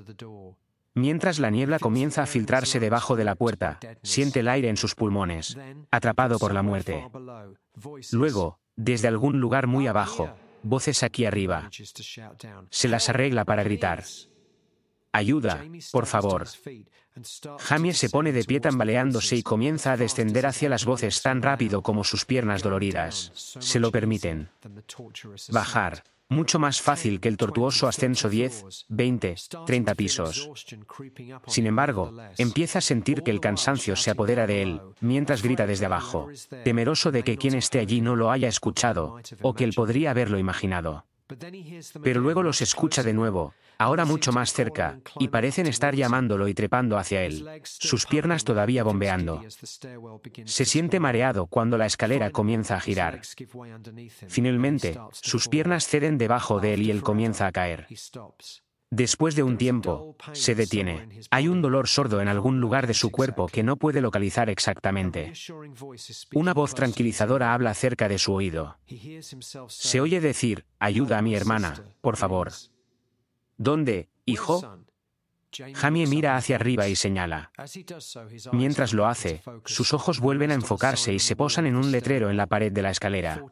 [0.95, 4.93] Mientras la niebla comienza a filtrarse debajo de la puerta, siente el aire en sus
[4.93, 5.57] pulmones,
[5.89, 7.07] atrapado por la muerte.
[8.11, 10.29] Luego, desde algún lugar muy abajo,
[10.61, 11.69] voces aquí arriba.
[12.69, 14.03] Se las arregla para gritar.
[15.11, 16.47] Ayuda, por favor.
[17.59, 21.83] Jamie se pone de pie tambaleándose y comienza a descender hacia las voces tan rápido
[21.83, 23.31] como sus piernas doloridas.
[23.33, 24.49] Se lo permiten.
[25.51, 26.03] Bajar.
[26.33, 29.35] Mucho más fácil que el tortuoso ascenso 10, 20,
[29.67, 30.49] 30 pisos.
[31.47, 35.85] Sin embargo, empieza a sentir que el cansancio se apodera de él, mientras grita desde
[35.85, 36.29] abajo,
[36.63, 40.39] temeroso de que quien esté allí no lo haya escuchado, o que él podría haberlo
[40.39, 41.05] imaginado.
[42.03, 46.53] Pero luego los escucha de nuevo, ahora mucho más cerca, y parecen estar llamándolo y
[46.53, 49.41] trepando hacia él, sus piernas todavía bombeando.
[50.45, 53.21] Se siente mareado cuando la escalera comienza a girar.
[54.27, 57.87] Finalmente, sus piernas ceden debajo de él y él comienza a caer.
[58.95, 61.09] Después de un tiempo, se detiene.
[61.31, 65.33] Hay un dolor sordo en algún lugar de su cuerpo que no puede localizar exactamente.
[66.35, 68.77] Una voz tranquilizadora habla cerca de su oído.
[69.67, 72.51] Se oye decir, ayuda a mi hermana, por favor.
[73.57, 74.61] ¿Dónde, hijo?
[75.73, 77.51] Jamie mira hacia arriba y señala.
[78.51, 82.37] Mientras lo hace, sus ojos vuelven a enfocarse y se posan en un letrero en
[82.37, 83.43] la pared de la escalera.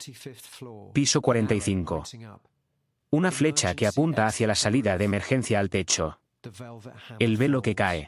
[0.93, 2.04] Piso 45.
[3.13, 6.21] Una flecha que apunta hacia la salida de emergencia al techo.
[7.19, 8.08] El velo que cae.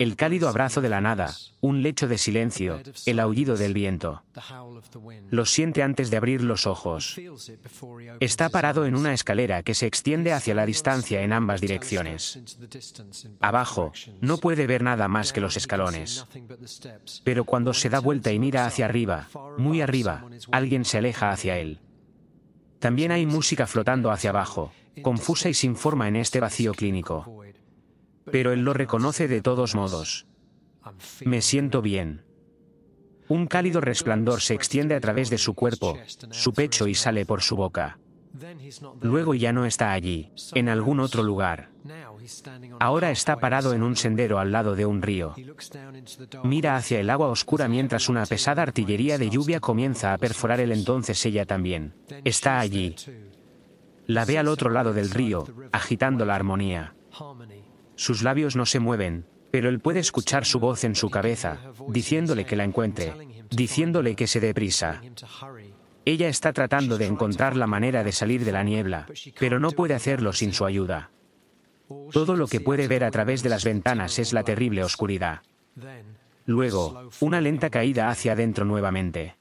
[0.00, 1.32] El cálido abrazo de la nada,
[1.66, 4.22] un lecho de silencio, el aullido del viento.
[5.30, 7.20] Lo siente antes de abrir los ojos.
[8.20, 12.40] Está parado en una escalera que se extiende hacia la distancia en ambas direcciones.
[13.40, 16.24] Abajo, no puede ver nada más que los escalones.
[17.24, 21.58] Pero cuando se da vuelta y mira hacia arriba, muy arriba, alguien se aleja hacia
[21.58, 21.80] él.
[22.78, 27.42] También hay música flotando hacia abajo, confusa y sin forma en este vacío clínico.
[28.30, 30.26] Pero él lo reconoce de todos modos.
[31.24, 32.22] Me siento bien.
[33.28, 35.98] Un cálido resplandor se extiende a través de su cuerpo,
[36.30, 37.98] su pecho y sale por su boca.
[39.00, 41.70] Luego ya no está allí, en algún otro lugar.
[42.78, 45.34] Ahora está parado en un sendero al lado de un río.
[46.44, 50.72] Mira hacia el agua oscura mientras una pesada artillería de lluvia comienza a perforar el
[50.72, 51.94] entonces ella también.
[52.24, 52.94] Está allí.
[54.06, 56.94] La ve al otro lado del río, agitando la armonía.
[57.96, 62.44] Sus labios no se mueven, pero él puede escuchar su voz en su cabeza, diciéndole
[62.44, 63.12] que la encuentre,
[63.50, 65.00] diciéndole que se dé prisa.
[66.04, 69.06] Ella está tratando de encontrar la manera de salir de la niebla,
[69.38, 71.10] pero no puede hacerlo sin su ayuda.
[72.12, 75.42] Todo lo que puede ver a través de las ventanas es la terrible oscuridad.
[76.44, 79.36] Luego, una lenta caída hacia adentro nuevamente.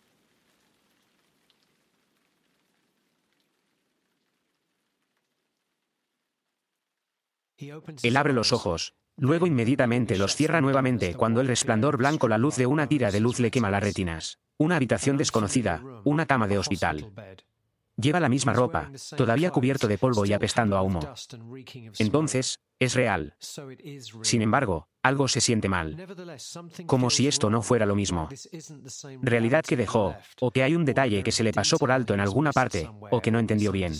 [8.03, 12.55] Él abre los ojos, luego inmediatamente los cierra nuevamente cuando el resplandor blanco la luz
[12.55, 14.39] de una tira de luz le quema las retinas.
[14.57, 17.11] Una habitación desconocida, una cama de hospital.
[17.97, 20.99] Lleva la misma ropa, todavía cubierto de polvo y apestando a humo.
[21.97, 23.35] Entonces, es real.
[24.21, 26.05] Sin embargo, algo se siente mal.
[26.85, 28.27] Como si esto no fuera lo mismo.
[29.21, 32.19] Realidad que dejó, o que hay un detalle que se le pasó por alto en
[32.19, 33.93] alguna parte, o que no entendió bien.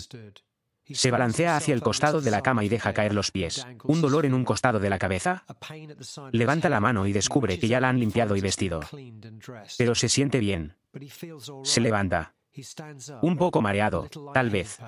[0.92, 3.66] Se balancea hacia el costado de la cama y deja caer los pies.
[3.84, 5.44] ¿Un dolor en un costado de la cabeza?
[6.32, 8.80] Levanta la mano y descubre que ya la han limpiado y vestido.
[9.78, 10.76] Pero se siente bien.
[11.64, 12.34] Se levanta.
[13.22, 14.78] Un poco mareado, tal vez.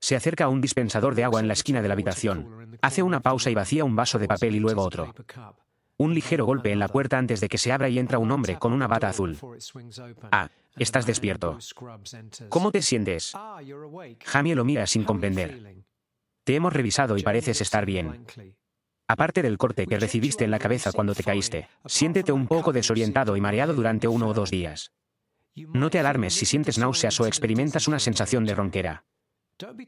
[0.00, 2.78] Se acerca a un dispensador de agua en la esquina de la habitación.
[2.80, 5.12] Hace una pausa y vacía un vaso de papel y luego otro.
[5.96, 8.56] Un ligero golpe en la puerta antes de que se abra y entra un hombre
[8.56, 9.36] con una bata azul.
[10.30, 10.48] Ah,
[10.78, 11.58] estás despierto.
[12.48, 13.34] ¿Cómo te sientes?
[14.24, 15.84] Jamie lo mira sin comprender.
[16.44, 18.24] Te hemos revisado y pareces estar bien.
[19.06, 23.36] Aparte del corte que recibiste en la cabeza cuando te caíste, siéntete un poco desorientado
[23.36, 24.92] y mareado durante uno o dos días.
[25.54, 29.04] No te alarmes si sientes náuseas o experimentas una sensación de ronquera.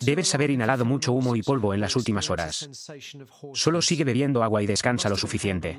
[0.01, 2.69] Debes haber inhalado mucho humo y polvo en las últimas horas.
[3.55, 5.79] Solo sigue bebiendo agua y descansa lo suficiente.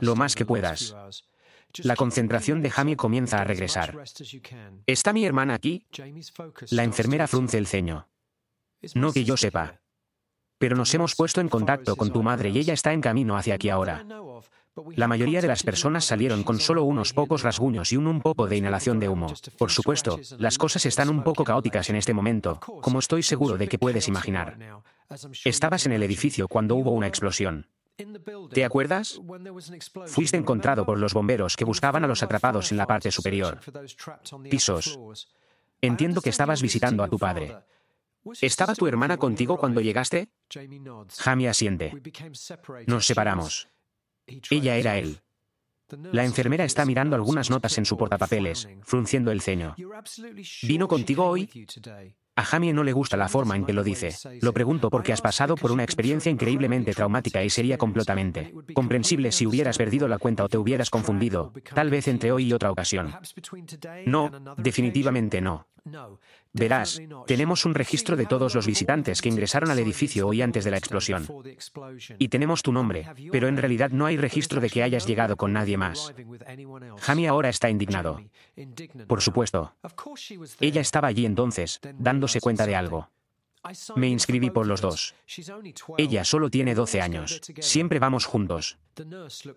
[0.00, 0.94] Lo más que puedas.
[1.82, 3.96] La concentración de Jamie comienza a regresar.
[4.86, 5.86] ¿Está mi hermana aquí?
[6.70, 8.08] La enfermera frunce el ceño.
[8.94, 9.80] No que yo sepa.
[10.58, 13.54] Pero nos hemos puesto en contacto con tu madre y ella está en camino hacia
[13.54, 14.06] aquí ahora.
[14.96, 18.46] La mayoría de las personas salieron con solo unos pocos rasguños y un, un poco
[18.46, 19.32] de inhalación de humo.
[19.56, 23.68] Por supuesto, las cosas están un poco caóticas en este momento, como estoy seguro de
[23.68, 24.58] que puedes imaginar.
[25.44, 27.68] Estabas en el edificio cuando hubo una explosión.
[28.52, 29.20] ¿Te acuerdas?
[30.06, 33.60] Fuiste encontrado por los bomberos que buscaban a los atrapados en la parte superior.
[34.50, 34.98] Pisos.
[35.80, 37.56] Entiendo que estabas visitando a tu padre.
[38.40, 40.30] ¿Estaba tu hermana contigo cuando llegaste?
[41.18, 41.92] Jamie asiente.
[42.86, 43.68] Nos separamos.
[44.50, 45.20] Ella era él.
[46.12, 49.76] La enfermera está mirando algunas notas en su portapapeles, frunciendo el ceño.
[50.62, 51.48] ¿Vino contigo hoy?
[52.36, 54.14] A Jamie no le gusta la forma en que lo dice.
[54.40, 59.46] Lo pregunto porque has pasado por una experiencia increíblemente traumática y sería completamente comprensible si
[59.46, 63.14] hubieras perdido la cuenta o te hubieras confundido, tal vez entre hoy y otra ocasión.
[64.06, 65.66] No, definitivamente no.
[66.52, 70.70] Verás, tenemos un registro de todos los visitantes que ingresaron al edificio hoy antes de
[70.70, 71.26] la explosión.
[72.18, 75.52] Y tenemos tu nombre, pero en realidad no hay registro de que hayas llegado con
[75.52, 76.14] nadie más.
[77.00, 78.22] Jamie ahora está indignado.
[79.06, 79.74] Por supuesto.
[80.60, 83.10] Ella estaba allí entonces, dándose cuenta de algo.
[83.96, 85.14] Me inscribí por los dos.
[85.96, 87.40] Ella solo tiene 12 años.
[87.60, 88.78] Siempre vamos juntos.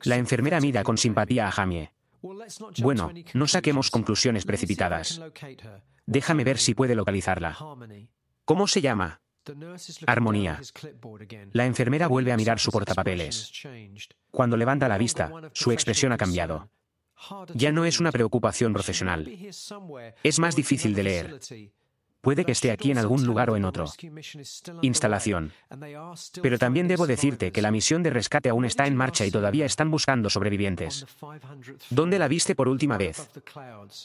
[0.03, 1.91] La enfermera mira con simpatía a Jamie.
[2.79, 5.21] Bueno, no saquemos conclusiones precipitadas.
[6.05, 7.57] Déjame ver si puede localizarla.
[8.45, 9.21] ¿Cómo se llama?
[10.05, 10.59] Armonía.
[11.53, 13.51] La enfermera vuelve a mirar su portapapeles.
[14.31, 16.69] Cuando levanta la vista, su expresión ha cambiado.
[17.53, 19.27] Ya no es una preocupación profesional.
[20.23, 21.39] Es más difícil de leer.
[22.27, 23.85] Puede que esté aquí en algún lugar o en otro.
[24.81, 25.53] Instalación.
[26.41, 29.65] Pero también debo decirte que la misión de rescate aún está en marcha y todavía
[29.65, 31.05] están buscando sobrevivientes.
[31.89, 33.29] ¿Dónde la viste por última vez?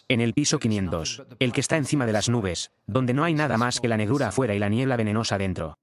[0.06, 3.58] En el piso 500, el que está encima de las nubes, donde no hay nada
[3.58, 5.76] más que la negrura afuera y la niebla venenosa dentro.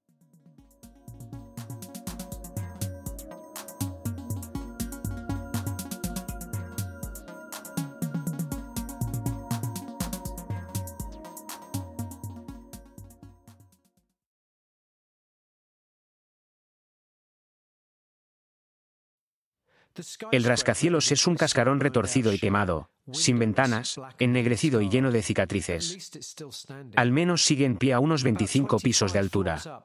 [20.32, 26.10] El rascacielos es un cascarón retorcido y quemado, sin ventanas, ennegrecido y lleno de cicatrices.
[26.96, 29.84] Al menos sigue en pie a unos 25 pisos de altura.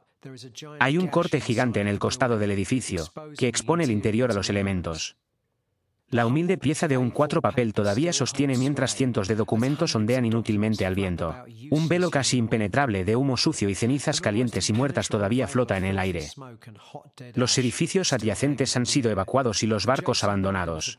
[0.80, 3.06] Hay un corte gigante en el costado del edificio,
[3.38, 5.18] que expone el interior a los elementos.
[6.12, 10.86] La humilde pieza de un cuatro papel todavía sostiene mientras cientos de documentos ondean inútilmente
[10.86, 11.36] al viento.
[11.72, 15.86] Un velo casi impenetrable de humo sucio y cenizas calientes y muertas todavía flota en
[15.86, 16.28] el aire.
[17.34, 20.98] Los edificios adyacentes han sido evacuados y los barcos abandonados.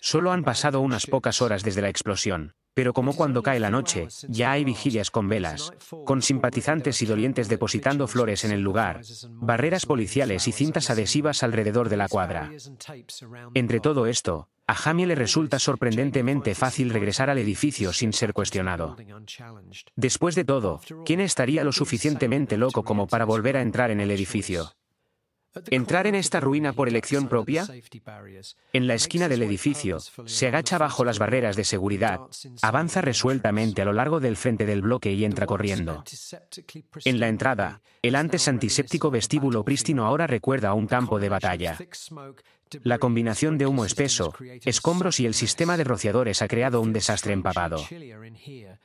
[0.00, 2.54] Solo han pasado unas pocas horas desde la explosión.
[2.74, 5.72] Pero como cuando cae la noche, ya hay vigilias con velas,
[6.04, 9.00] con simpatizantes y dolientes depositando flores en el lugar,
[9.30, 12.50] barreras policiales y cintas adhesivas alrededor de la cuadra.
[13.54, 18.96] Entre todo esto, a Jamie le resulta sorprendentemente fácil regresar al edificio sin ser cuestionado.
[19.94, 24.10] Después de todo, ¿quién estaría lo suficientemente loco como para volver a entrar en el
[24.10, 24.72] edificio?
[25.70, 27.66] ¿Entrar en esta ruina por elección propia?
[28.72, 32.20] En la esquina del edificio, se agacha bajo las barreras de seguridad,
[32.62, 36.02] avanza resueltamente a lo largo del frente del bloque y entra corriendo.
[37.04, 41.78] En la entrada, el antes antiséptico vestíbulo prístino ahora recuerda a un campo de batalla.
[42.82, 47.32] La combinación de humo espeso, escombros y el sistema de rociadores ha creado un desastre
[47.32, 47.78] empapado.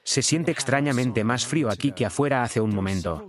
[0.03, 3.27] Se siente extrañamente más frío aquí que afuera hace un momento.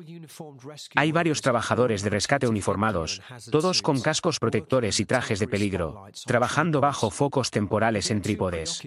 [0.95, 6.81] Hay varios trabajadores de rescate uniformados, todos con cascos protectores y trajes de peligro, trabajando
[6.81, 8.83] bajo focos temporales en trípodes.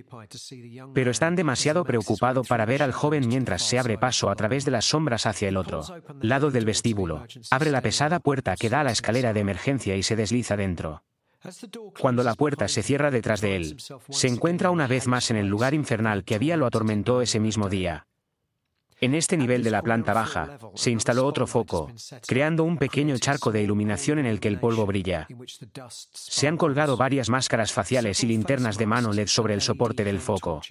[0.93, 4.71] Pero están demasiado preocupados para ver al joven mientras se abre paso a través de
[4.71, 5.83] las sombras hacia el otro
[6.21, 7.25] lado del vestíbulo.
[7.51, 11.03] Abre la pesada puerta que da a la escalera de emergencia y se desliza dentro.
[11.99, 13.77] Cuando la puerta se cierra detrás de él,
[14.09, 17.69] se encuentra una vez más en el lugar infernal que había lo atormentó ese mismo
[17.69, 18.07] día.
[19.01, 21.91] En este nivel de la planta baja, se instaló otro foco,
[22.25, 25.27] creando un pequeño charco de iluminación en el que el polvo brilla.
[25.89, 30.19] Se han colgado varias máscaras faciales y linternas de mano LED sobre el soporte del
[30.19, 30.61] foco.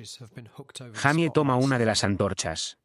[0.95, 2.79] Jamie toma una de las antorchas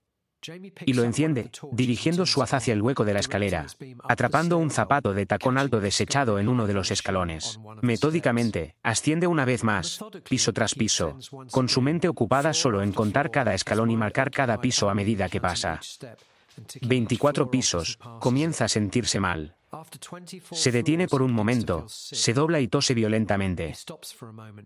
[0.85, 3.65] y lo enciende, dirigiendo su haz hacia el hueco de la escalera,
[4.07, 7.59] atrapando un zapato de tacón alto desechado en uno de los escalones.
[7.81, 11.17] Metódicamente, asciende una vez más, piso tras piso,
[11.51, 15.29] con su mente ocupada solo en contar cada escalón y marcar cada piso a medida
[15.29, 15.79] que pasa.
[16.81, 19.55] 24 pisos, comienza a sentirse mal.
[20.51, 23.73] Se detiene por un momento, se dobla y tose violentamente.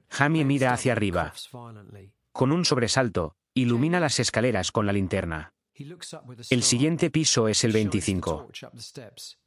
[0.09, 1.33] Jamie mira hacia arriba.
[2.31, 5.53] Con un sobresalto, ilumina las escaleras con la linterna.
[6.49, 8.49] El siguiente piso es el 25.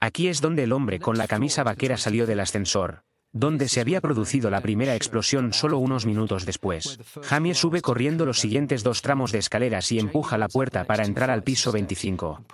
[0.00, 4.00] Aquí es donde el hombre con la camisa vaquera salió del ascensor, donde se había
[4.00, 6.98] producido la primera explosión solo unos minutos después.
[7.22, 11.30] Jamie sube corriendo los siguientes dos tramos de escaleras y empuja la puerta para entrar
[11.30, 12.44] al piso 25.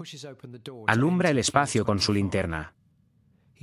[0.87, 2.74] Alumbra el espacio con su linterna.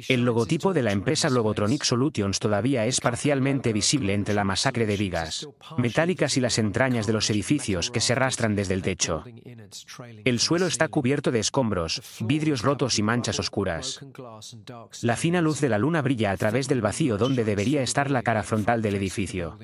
[0.08, 4.95] El logotipo de la empresa Globotronic Solutions todavía es parcialmente visible entre la masacre de
[4.95, 9.24] vigas metálicas y las entrañas de los edificios que se arrastran desde el techo.
[10.24, 14.06] El suelo está cubierto de escombros, vidrios rotos y manchas oscuras.
[15.02, 18.24] La fina luz de la luna brilla a través del vacío donde debería estar la
[18.24, 19.58] cara frontal del edificio.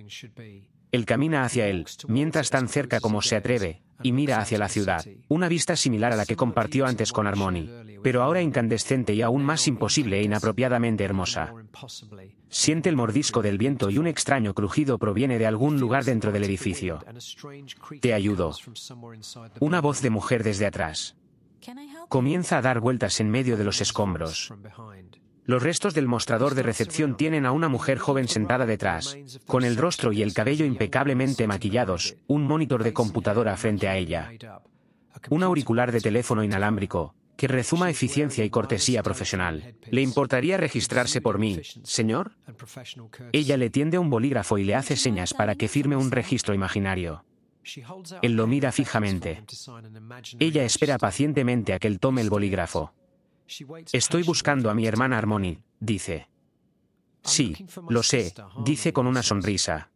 [0.94, 5.04] Él camina hacia él, mientras tan cerca como se atreve, y mira hacia la ciudad.
[5.28, 7.68] Una vista similar a la que compartió antes con Harmony,
[8.04, 11.52] pero ahora incandescente y aún más imposible e inapropiadamente hermosa.
[12.48, 16.44] Siente el mordisco del viento y un extraño crujido proviene de algún lugar dentro del
[16.44, 17.04] edificio.
[18.00, 18.54] Te ayudo.
[19.60, 21.16] Una voz de mujer desde atrás.
[22.08, 24.54] Comienza a dar vueltas en medio de los escombros.
[25.46, 29.76] Los restos del mostrador de recepción tienen a una mujer joven sentada detrás, con el
[29.76, 34.32] rostro y el cabello impecablemente maquillados, un monitor de computadora frente a ella.
[35.30, 39.76] Un auricular de teléfono inalámbrico, que rezuma eficiencia y cortesía profesional.
[39.90, 42.32] ¿Le importaría registrarse por mí, señor?
[43.34, 47.26] Ella le tiende un bolígrafo y le hace señas para que firme un registro imaginario.
[48.22, 49.44] Él lo mira fijamente.
[50.40, 52.94] Ella espera pacientemente a que él tome el bolígrafo.
[53.92, 56.30] Estoy buscando a mi hermana Harmony, dice.
[57.24, 58.34] Sí, lo sé,
[58.66, 59.92] dice con una sonrisa.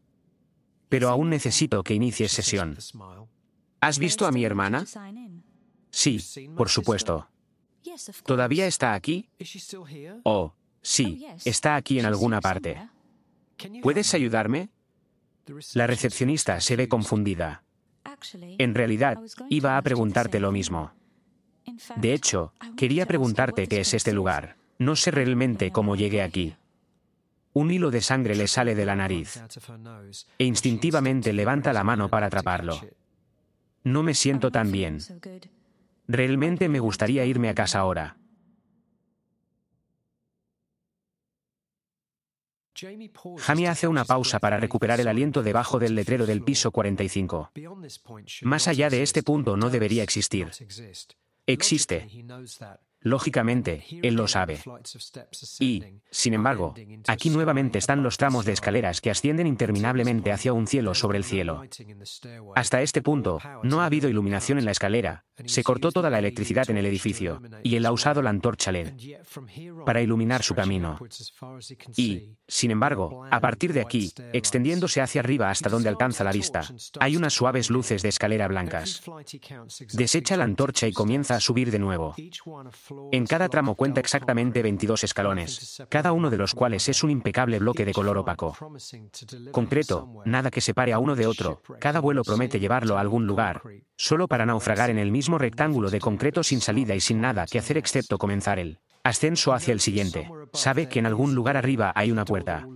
[0.90, 2.78] Pero aún necesito que inicies sesión.
[3.82, 4.86] ¿Has visto a mi hermana?
[5.92, 6.20] Sí,
[6.56, 7.28] por supuesto.
[8.26, 9.30] ¿Todavía está aquí?
[10.24, 12.90] Oh, sí, está aquí en alguna parte.
[13.82, 14.70] ¿Puedes ayudarme?
[15.74, 17.64] La recepcionista se ve confundida.
[18.58, 19.18] En realidad,
[19.50, 20.92] iba a preguntarte lo mismo.
[21.96, 24.58] De hecho, quería preguntarte qué es este lugar.
[24.80, 26.56] No sé realmente cómo llegué aquí.
[27.54, 29.42] Un hilo de sangre le sale de la nariz
[30.38, 32.80] e instintivamente levanta la mano para atraparlo.
[33.84, 35.00] No me siento tan bien.
[36.08, 38.18] Realmente me gustaría irme a casa ahora.
[43.38, 47.52] Jamie hace una pausa para recuperar el aliento debajo del letrero del piso 45.
[48.44, 50.52] Más allá de este punto no debería existir.
[51.48, 52.12] Existe.
[53.02, 54.60] Lógicamente, él lo sabe.
[55.60, 56.74] Y, sin embargo,
[57.08, 61.24] aquí nuevamente están los tramos de escaleras que ascienden interminablemente hacia un cielo sobre el
[61.24, 61.64] cielo.
[62.56, 66.70] Hasta este punto, no ha habido iluminación en la escalera, se cortó toda la electricidad
[66.70, 68.94] en el edificio, y él ha usado la antorcha LED
[69.86, 71.00] para iluminar su camino.
[71.96, 76.62] Y, sin embargo, a partir de aquí, extendiéndose hacia arriba hasta donde alcanza la vista,
[77.00, 79.04] hay unas suaves luces de escalera blancas.
[79.94, 82.16] Desecha la antorcha y comienza a subir de nuevo.
[83.12, 87.60] En cada tramo cuenta exactamente 22 escalones, cada uno de los cuales es un impecable
[87.60, 88.58] bloque de color opaco.
[89.52, 93.62] Concreto, nada que separe a uno de otro, cada vuelo promete llevarlo a algún lugar,
[93.96, 97.60] solo para naufragar en el mismo rectángulo de concreto sin salida y sin nada que
[97.60, 100.30] hacer excepto comenzar el ascenso hacia el siguiente.
[100.54, 102.68] Sabe que en algún lugar arriba hay una puerta.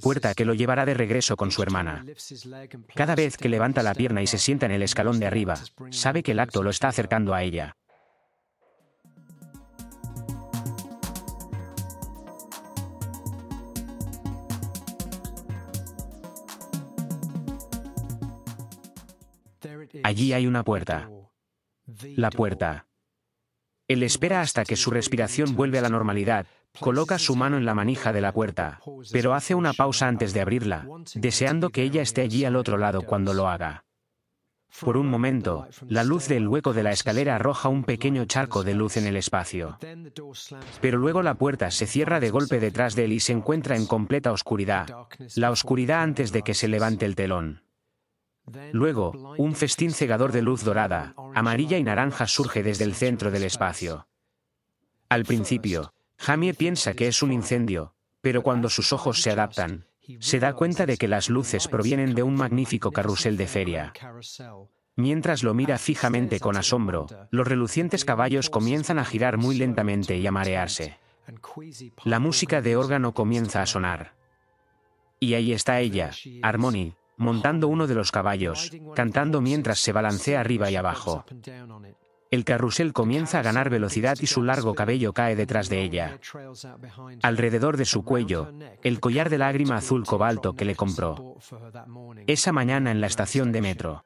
[0.00, 2.04] Puerta que lo llevará de regreso con su hermana.
[2.94, 5.56] Cada vez que levanta la pierna y se sienta en el escalón de arriba,
[5.90, 7.76] sabe que el acto lo está acercando a ella.
[20.02, 21.10] Allí hay una puerta.
[22.16, 22.86] La puerta.
[23.88, 26.46] Él espera hasta que su respiración vuelve a la normalidad,
[26.78, 28.80] coloca su mano en la manija de la puerta,
[29.10, 33.02] pero hace una pausa antes de abrirla, deseando que ella esté allí al otro lado
[33.02, 33.84] cuando lo haga.
[34.78, 38.74] Por un momento, la luz del hueco de la escalera arroja un pequeño charco de
[38.74, 39.78] luz en el espacio.
[40.80, 43.86] Pero luego la puerta se cierra de golpe detrás de él y se encuentra en
[43.86, 44.86] completa oscuridad,
[45.34, 47.62] la oscuridad antes de que se levante el telón.
[48.72, 53.44] Luego, un festín cegador de luz dorada, amarilla y naranja surge desde el centro del
[53.44, 54.06] espacio.
[55.08, 59.86] Al principio, Jamie piensa que es un incendio, pero cuando sus ojos se adaptan,
[60.18, 63.92] se da cuenta de que las luces provienen de un magnífico carrusel de feria.
[64.96, 70.26] Mientras lo mira fijamente con asombro, los relucientes caballos comienzan a girar muy lentamente y
[70.26, 70.98] a marearse.
[72.04, 74.14] La música de órgano comienza a sonar.
[75.20, 76.10] Y ahí está ella,
[76.42, 81.26] Harmony, montando uno de los caballos, cantando mientras se balancea arriba y abajo.
[82.30, 86.18] El carrusel comienza a ganar velocidad y su largo cabello cae detrás de ella.
[87.22, 88.52] Alrededor de su cuello,
[88.82, 91.36] el collar de lágrima azul cobalto que le compró.
[92.26, 94.04] Esa mañana en la estación de metro.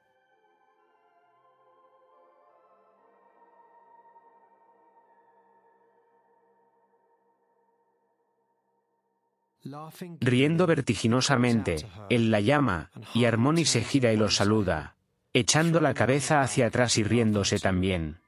[10.21, 14.97] Riendo vertiginosamente, él la llama, y Harmony se gira y lo saluda,
[15.33, 18.19] echando la cabeza hacia atrás y riéndose también.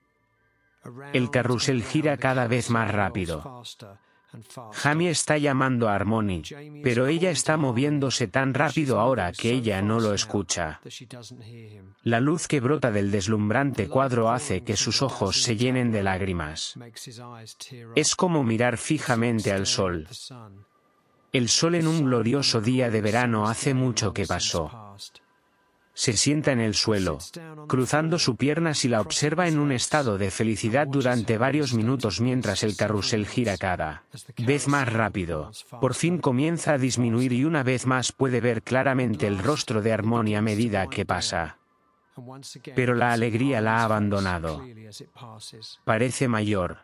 [1.12, 3.62] El carrusel gira cada vez más rápido.
[4.72, 6.42] Jamie está llamando a Harmony,
[6.82, 10.80] pero ella está moviéndose tan rápido ahora que ella no lo escucha.
[12.02, 16.78] La luz que brota del deslumbrante cuadro hace que sus ojos se llenen de lágrimas.
[17.94, 20.06] Es como mirar fijamente al sol.
[21.36, 24.96] El sol en un glorioso día de verano hace mucho que pasó.
[25.92, 27.18] Se sienta en el suelo,
[27.68, 32.62] cruzando sus piernas y la observa en un estado de felicidad durante varios minutos mientras
[32.62, 34.04] el carrusel gira cada
[34.38, 35.50] vez más rápido.
[35.78, 39.92] Por fin comienza a disminuir y una vez más puede ver claramente el rostro de
[39.92, 41.58] Harmony a medida que pasa.
[42.74, 44.64] Pero la alegría la ha abandonado.
[45.84, 46.78] Parece mayor.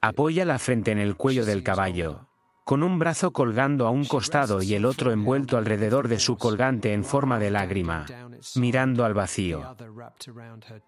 [0.00, 2.26] Apoya la frente en el cuello del caballo,
[2.64, 6.92] con un brazo colgando a un costado y el otro envuelto alrededor de su colgante
[6.92, 8.06] en forma de lágrima,
[8.54, 9.76] mirando al vacío.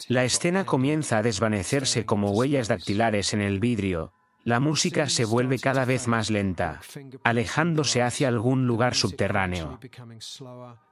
[0.09, 4.13] La escena comienza a desvanecerse como huellas dactilares en el vidrio.
[4.45, 6.81] La música se vuelve cada vez más lenta,
[7.23, 9.79] alejándose hacia algún lugar subterráneo.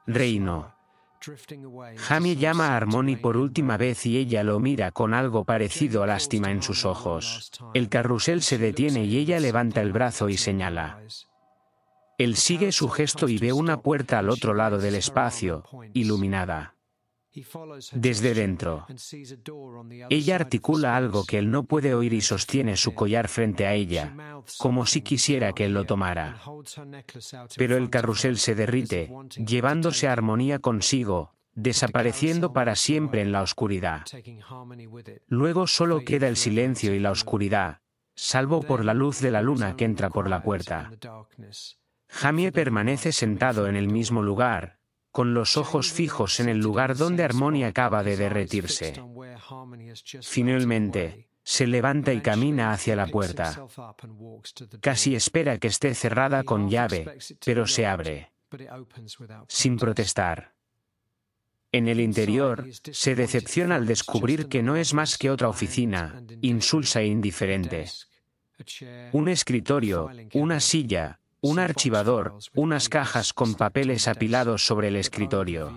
[0.07, 0.80] Reino.
[1.97, 6.07] Jamie llama a Harmony por última vez y ella lo mira con algo parecido a
[6.07, 7.51] lástima en sus ojos.
[7.75, 11.03] El carrusel se detiene y ella levanta el brazo y señala.
[12.17, 15.65] Él sigue su gesto y ve una puerta al otro lado del espacio,
[15.95, 16.75] iluminada.
[17.93, 18.87] Desde dentro.
[20.09, 24.15] Ella articula algo que él no puede oír y sostiene su collar frente a ella,
[24.59, 26.41] como si quisiera que él lo tomara.
[27.57, 34.05] Pero el carrusel se derrite, llevándose a armonía consigo, desapareciendo para siempre en la oscuridad.
[35.29, 37.81] Luego solo queda el silencio y la oscuridad,
[38.17, 40.91] salvo por la luz de la luna que entra por la puerta.
[42.09, 44.80] Jamie permanece sentado en el mismo lugar,
[45.11, 48.95] con los ojos fijos en el lugar donde Harmony acaba de derretirse.
[50.23, 53.67] Finalmente, se levanta y camina hacia la puerta.
[54.81, 58.33] Casi espera que esté cerrada con llave, pero se abre,
[59.49, 60.55] sin protestar.
[61.73, 67.01] En el interior, se decepciona al descubrir que no es más que otra oficina, insulsa
[67.01, 67.87] e indiferente.
[69.13, 75.77] Un escritorio, una silla, un archivador, unas cajas con papeles apilados sobre el escritorio.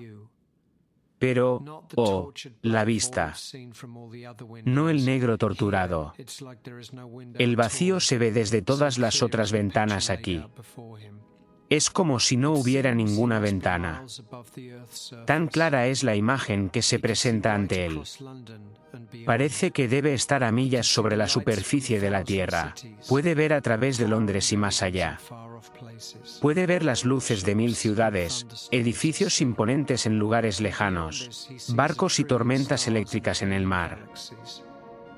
[1.19, 3.33] Pero, oh, la vista.
[4.65, 6.13] No el negro torturado.
[7.35, 10.43] El vacío se ve desde todas las otras ventanas aquí.
[11.73, 14.05] Es como si no hubiera ninguna ventana.
[15.25, 17.99] Tan clara es la imagen que se presenta ante él.
[19.25, 22.75] Parece que debe estar a millas sobre la superficie de la Tierra.
[23.09, 25.19] Puede ver a través de Londres y más allá.
[26.41, 32.87] Puede ver las luces de mil ciudades, edificios imponentes en lugares lejanos, barcos y tormentas
[32.87, 33.97] eléctricas en el mar.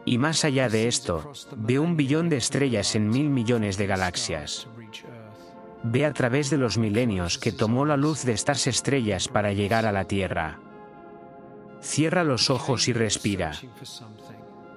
[0.06, 4.70] Y más allá de esto, ve un billón de estrellas en mil millones de galaxias.
[5.88, 9.86] Ve a través de los milenios que tomó la luz de estas estrellas para llegar
[9.86, 10.60] a la Tierra.
[11.80, 13.52] Cierra los ojos y respira.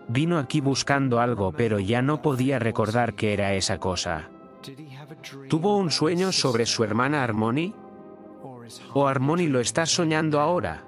[0.07, 4.29] Vino aquí buscando algo pero ya no podía recordar qué era esa cosa.
[5.49, 7.75] ¿Tuvo un sueño sobre su hermana Harmony?
[8.93, 10.85] ¿O Harmony lo está soñando ahora?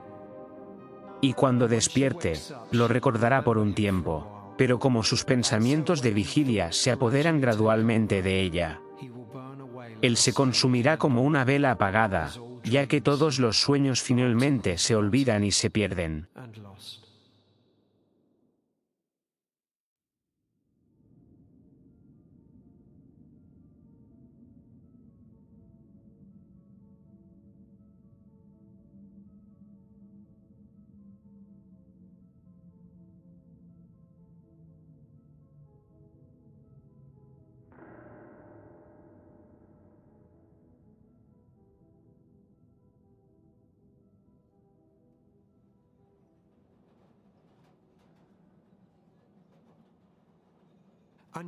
[1.23, 2.39] Y cuando despierte,
[2.73, 8.43] lo recordará por un tiempo, pero como sus pensamientos de vigilia se apoderan gradualmente de
[8.43, 8.81] ella,
[10.03, 12.31] él se consumirá como una vela apagada,
[12.65, 16.29] ya que todos los sueños finalmente se olvidan y se pierden.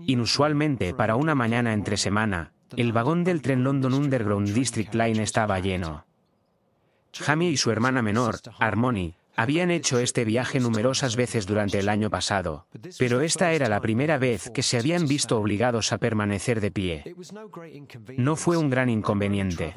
[0.07, 5.59] Inusualmente para una mañana entre semana, el vagón del tren London Underground District Line estaba
[5.61, 6.05] lleno.
[7.13, 12.11] Jamie y su hermana menor, Harmony, Habían hecho este viaje numerosas veces durante el año
[12.11, 12.67] pasado,
[12.99, 17.17] pero esta era la primera vez que se habían visto obligados a permanecer de pie.
[18.17, 19.75] No fue un gran inconveniente.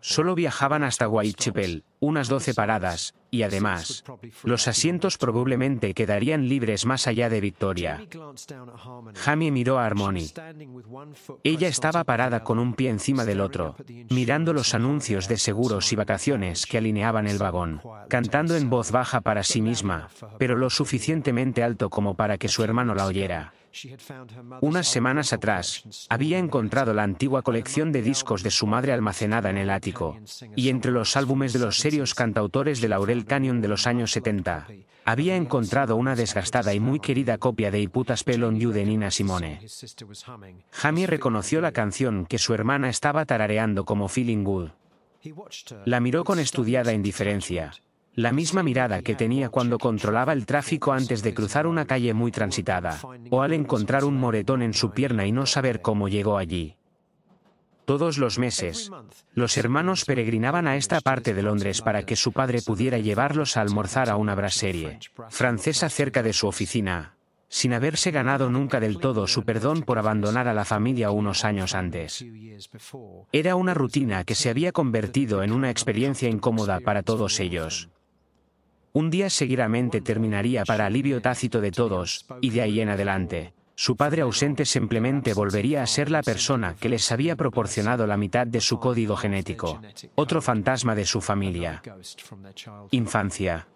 [0.00, 4.04] Solo viajaban hasta Whitechapel, unas 12 paradas, y además,
[4.42, 8.06] los asientos probablemente quedarían libres más allá de Victoria.
[9.14, 10.32] Jamie miró a Harmony.
[11.44, 13.76] Ella estaba parada con un pie encima del otro,
[14.10, 17.82] mirando los anuncios de seguros y vacaciones que alineaban el vagón,
[18.46, 20.08] en voz baja para sí misma,
[20.38, 23.52] pero lo suficientemente alto como para que su hermano la oyera.
[24.60, 29.58] Unas semanas atrás, había encontrado la antigua colección de discos de su madre almacenada en
[29.58, 30.18] el ático,
[30.56, 34.66] y entre los álbumes de los serios cantautores de Laurel Canyon de los años 70,
[35.04, 38.72] había encontrado una desgastada y muy querida copia de I Put a Spell on You
[38.72, 39.60] de Nina Simone.
[40.70, 44.70] Jamie reconoció la canción que su hermana estaba tarareando como Feeling Good.
[45.84, 47.72] La miró con estudiada indiferencia,
[48.18, 52.32] la misma mirada que tenía cuando controlaba el tráfico antes de cruzar una calle muy
[52.32, 52.98] transitada,
[53.30, 56.74] o al encontrar un moretón en su pierna y no saber cómo llegó allí.
[57.84, 58.90] Todos los meses,
[59.34, 63.60] los hermanos peregrinaban a esta parte de Londres para que su padre pudiera llevarlos a
[63.60, 64.98] almorzar a una brasserie
[65.28, 67.14] francesa cerca de su oficina,
[67.48, 71.76] sin haberse ganado nunca del todo su perdón por abandonar a la familia unos años
[71.76, 72.26] antes.
[73.30, 77.90] Era una rutina que se había convertido en una experiencia incómoda para todos ellos.
[78.98, 83.54] Un día seguidamente terminaría para alivio tácito de todos, y de ahí en adelante.
[83.76, 88.44] Su padre ausente simplemente volvería a ser la persona que les había proporcionado la mitad
[88.44, 89.80] de su código genético,
[90.16, 91.80] otro fantasma de su familia.
[92.90, 93.68] Infancia.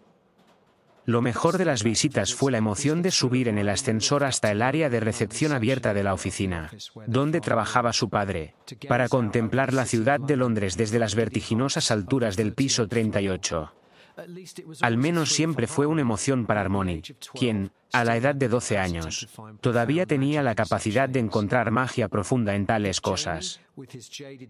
[1.05, 4.61] Lo mejor de las visitas fue la emoción de subir en el ascensor hasta el
[4.61, 6.69] área de recepción abierta de la oficina,
[7.07, 8.57] donde trabajaba su padre,
[8.89, 13.73] para contemplar la ciudad de Londres desde las vertiginosas alturas del piso 38.
[14.81, 17.03] Al menos siempre fue una emoción para Harmony,
[17.35, 19.29] quien, a la edad de 12 años,
[19.61, 23.61] todavía tenía la capacidad de encontrar magia profunda en tales cosas.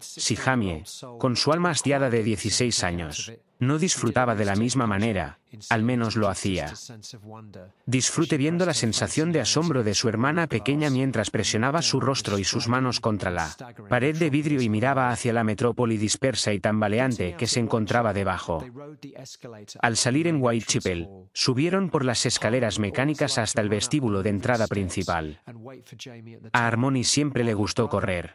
[0.01, 0.85] Si Jamie,
[1.19, 3.33] con su alma hastiada de 16 años,
[3.63, 5.39] no disfrutaba de la misma manera,
[5.71, 6.73] al menos lo hacía.
[7.87, 12.45] Disfrute viendo la sensación de asombro de su hermana pequeña mientras presionaba su rostro y
[12.45, 13.55] sus manos contra la
[13.89, 18.65] pared de vidrio y miraba hacia la metrópoli dispersa y tambaleante que se encontraba debajo.
[19.81, 25.41] Al salir en Whitechapel, subieron por las escaleras mecánicas hasta el vestíbulo de entrada principal.
[26.53, 28.33] A Harmony siempre le gustó correr.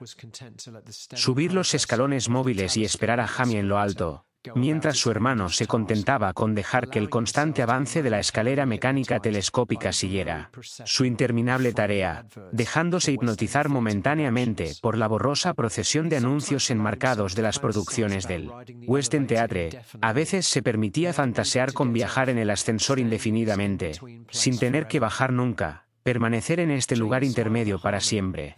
[1.13, 4.23] Subir los escalones móviles y esperar a Jamie en lo alto,
[4.55, 9.19] mientras su hermano se contentaba con dejar que el constante avance de la escalera mecánica
[9.19, 17.35] telescópica siguiera su interminable tarea, dejándose hipnotizar momentáneamente por la borrosa procesión de anuncios enmarcados
[17.35, 18.49] de las producciones del
[18.88, 19.81] West End Theatre.
[20.01, 23.93] A veces se permitía fantasear con viajar en el ascensor indefinidamente,
[24.31, 28.55] sin tener que bajar nunca, permanecer en este lugar intermedio para siempre.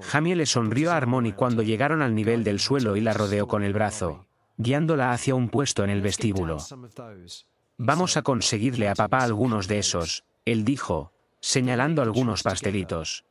[0.00, 3.62] Jamie le sonrió a Harmony cuando llegaron al nivel del suelo y la rodeó con
[3.62, 4.26] el brazo,
[4.60, 6.58] guiándola hacia un puesto en el vestíbulo.
[7.78, 13.24] Vamos a conseguirle a papá algunos de esos, él dijo, señalando algunos pastelitos.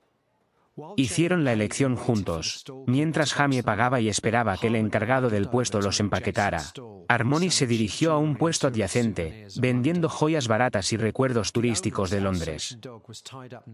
[0.96, 6.00] Hicieron la elección juntos, mientras Jamie pagaba y esperaba que el encargado del puesto los
[6.00, 6.64] empaquetara.
[7.08, 12.78] Harmony se dirigió a un puesto adyacente, vendiendo joyas baratas y recuerdos turísticos de Londres.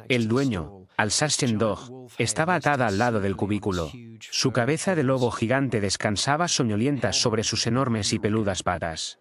[0.08, 3.92] El dueño, Alsatian Dog, estaba atada al lado del cubículo.
[4.20, 9.20] Su cabeza de lobo gigante descansaba soñolienta sobre sus enormes y peludas patas.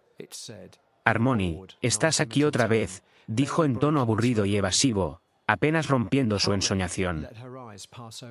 [1.03, 7.27] Harmony, estás aquí otra vez, dijo en tono aburrido y evasivo, apenas rompiendo su ensoñación.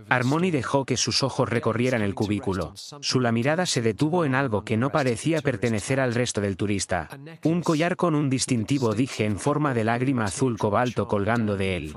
[0.08, 2.72] Harmony dejó que sus ojos recorrieran el cubículo.
[3.00, 7.08] Su la mirada se detuvo en algo que no parecía pertenecer al resto del turista.
[7.44, 11.96] Un collar con un distintivo dije en forma de lágrima azul cobalto colgando de él.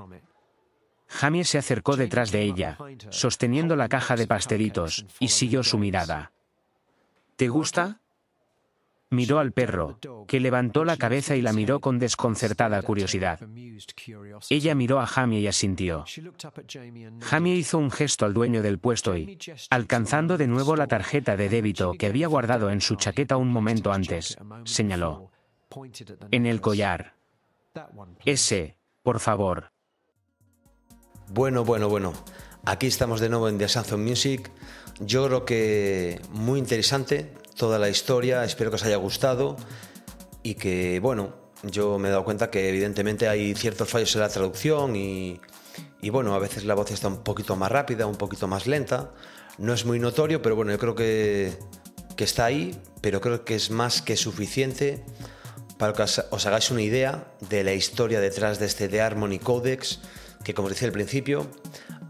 [1.08, 2.78] Jamie se acercó detrás de ella,
[3.10, 6.34] sosteniendo la caja de pastelitos, y siguió su mirada.
[7.38, 8.02] ¿Te gusta?
[9.10, 13.39] Miró al perro, que levantó la cabeza y la miró con desconcertada curiosidad.
[14.49, 16.03] Ella miró a Jamie y asintió.
[17.22, 19.38] Jamie hizo un gesto al dueño del puesto y,
[19.70, 23.93] alcanzando de nuevo la tarjeta de débito que había guardado en su chaqueta un momento
[23.93, 25.32] antes, señaló.
[26.32, 27.16] En el collar.
[28.26, 29.72] Ese, por favor.
[31.30, 32.14] Bueno, bueno, bueno.
[32.66, 34.51] Aquí estamos de nuevo en The Samsung Music.
[34.99, 38.43] Yo creo que muy interesante toda la historia.
[38.43, 39.58] Espero que os haya gustado
[40.43, 44.30] y que, bueno, yo me he dado cuenta que evidentemente hay ciertos fallos en la
[44.30, 45.41] traducción y,
[46.01, 49.12] y bueno, a veces la voz está un poquito más rápida, un poquito más lenta.
[49.58, 51.58] No es muy notorio, pero bueno, yo creo que,
[52.16, 55.03] que está ahí, pero creo que es más que suficiente
[55.80, 59.39] para que os os hagáis una idea de la historia detrás de este The Harmony
[59.39, 59.99] Codex,
[60.43, 61.47] que como decía al principio,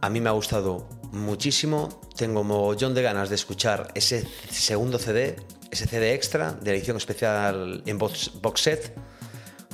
[0.01, 2.01] a mí me ha gustado muchísimo.
[2.15, 5.35] Tengo mogollón de ganas de escuchar ese segundo CD,
[5.71, 8.95] ese CD extra de edición especial en box, box set,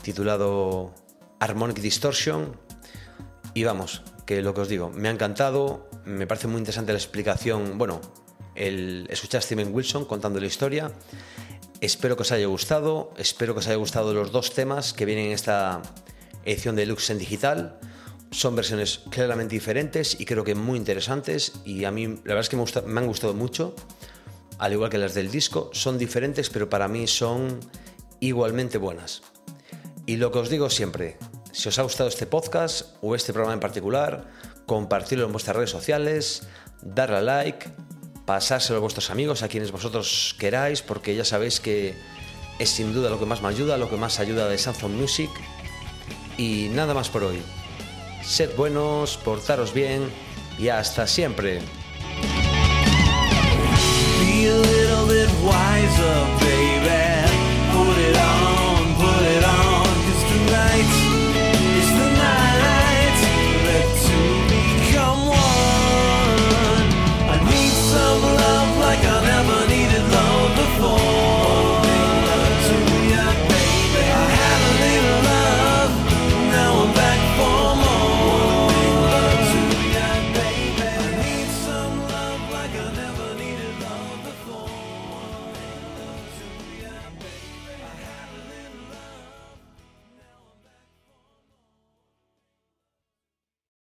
[0.01, 0.93] titulado
[1.39, 2.57] Harmonic Distortion.
[3.53, 6.97] Y vamos, que lo que os digo, me ha encantado, me parece muy interesante la
[6.97, 8.01] explicación, bueno,
[8.55, 10.91] el escuchar a Steven Wilson contando la historia.
[11.81, 15.27] Espero que os haya gustado, espero que os haya gustado los dos temas que vienen
[15.27, 15.81] en esta
[16.45, 17.79] edición de Lux en digital.
[18.34, 22.49] Son versiones claramente diferentes y creo que muy interesantes y a mí la verdad es
[22.49, 23.75] que me, han gustado mucho,
[24.57, 25.69] al igual que las del disco.
[25.71, 27.59] Son diferentes pero para mí son
[28.19, 29.21] igualmente buenas.
[30.07, 31.19] Y lo que os digo siempre,
[31.51, 34.31] si os ha gustado este podcast o este programa en particular,
[34.65, 36.47] compartirlo en vuestras redes sociales,
[36.81, 37.69] darle a like,
[38.25, 41.93] pasárselo a vuestros amigos, a quienes vosotros queráis, porque ya sabéis que
[42.57, 45.29] es sin duda lo que más me ayuda, lo que más ayuda de Samsung Music.
[46.36, 47.39] Y nada más por hoy.
[48.24, 50.09] Sed buenos, portaros bien
[50.57, 51.61] y hasta siempre.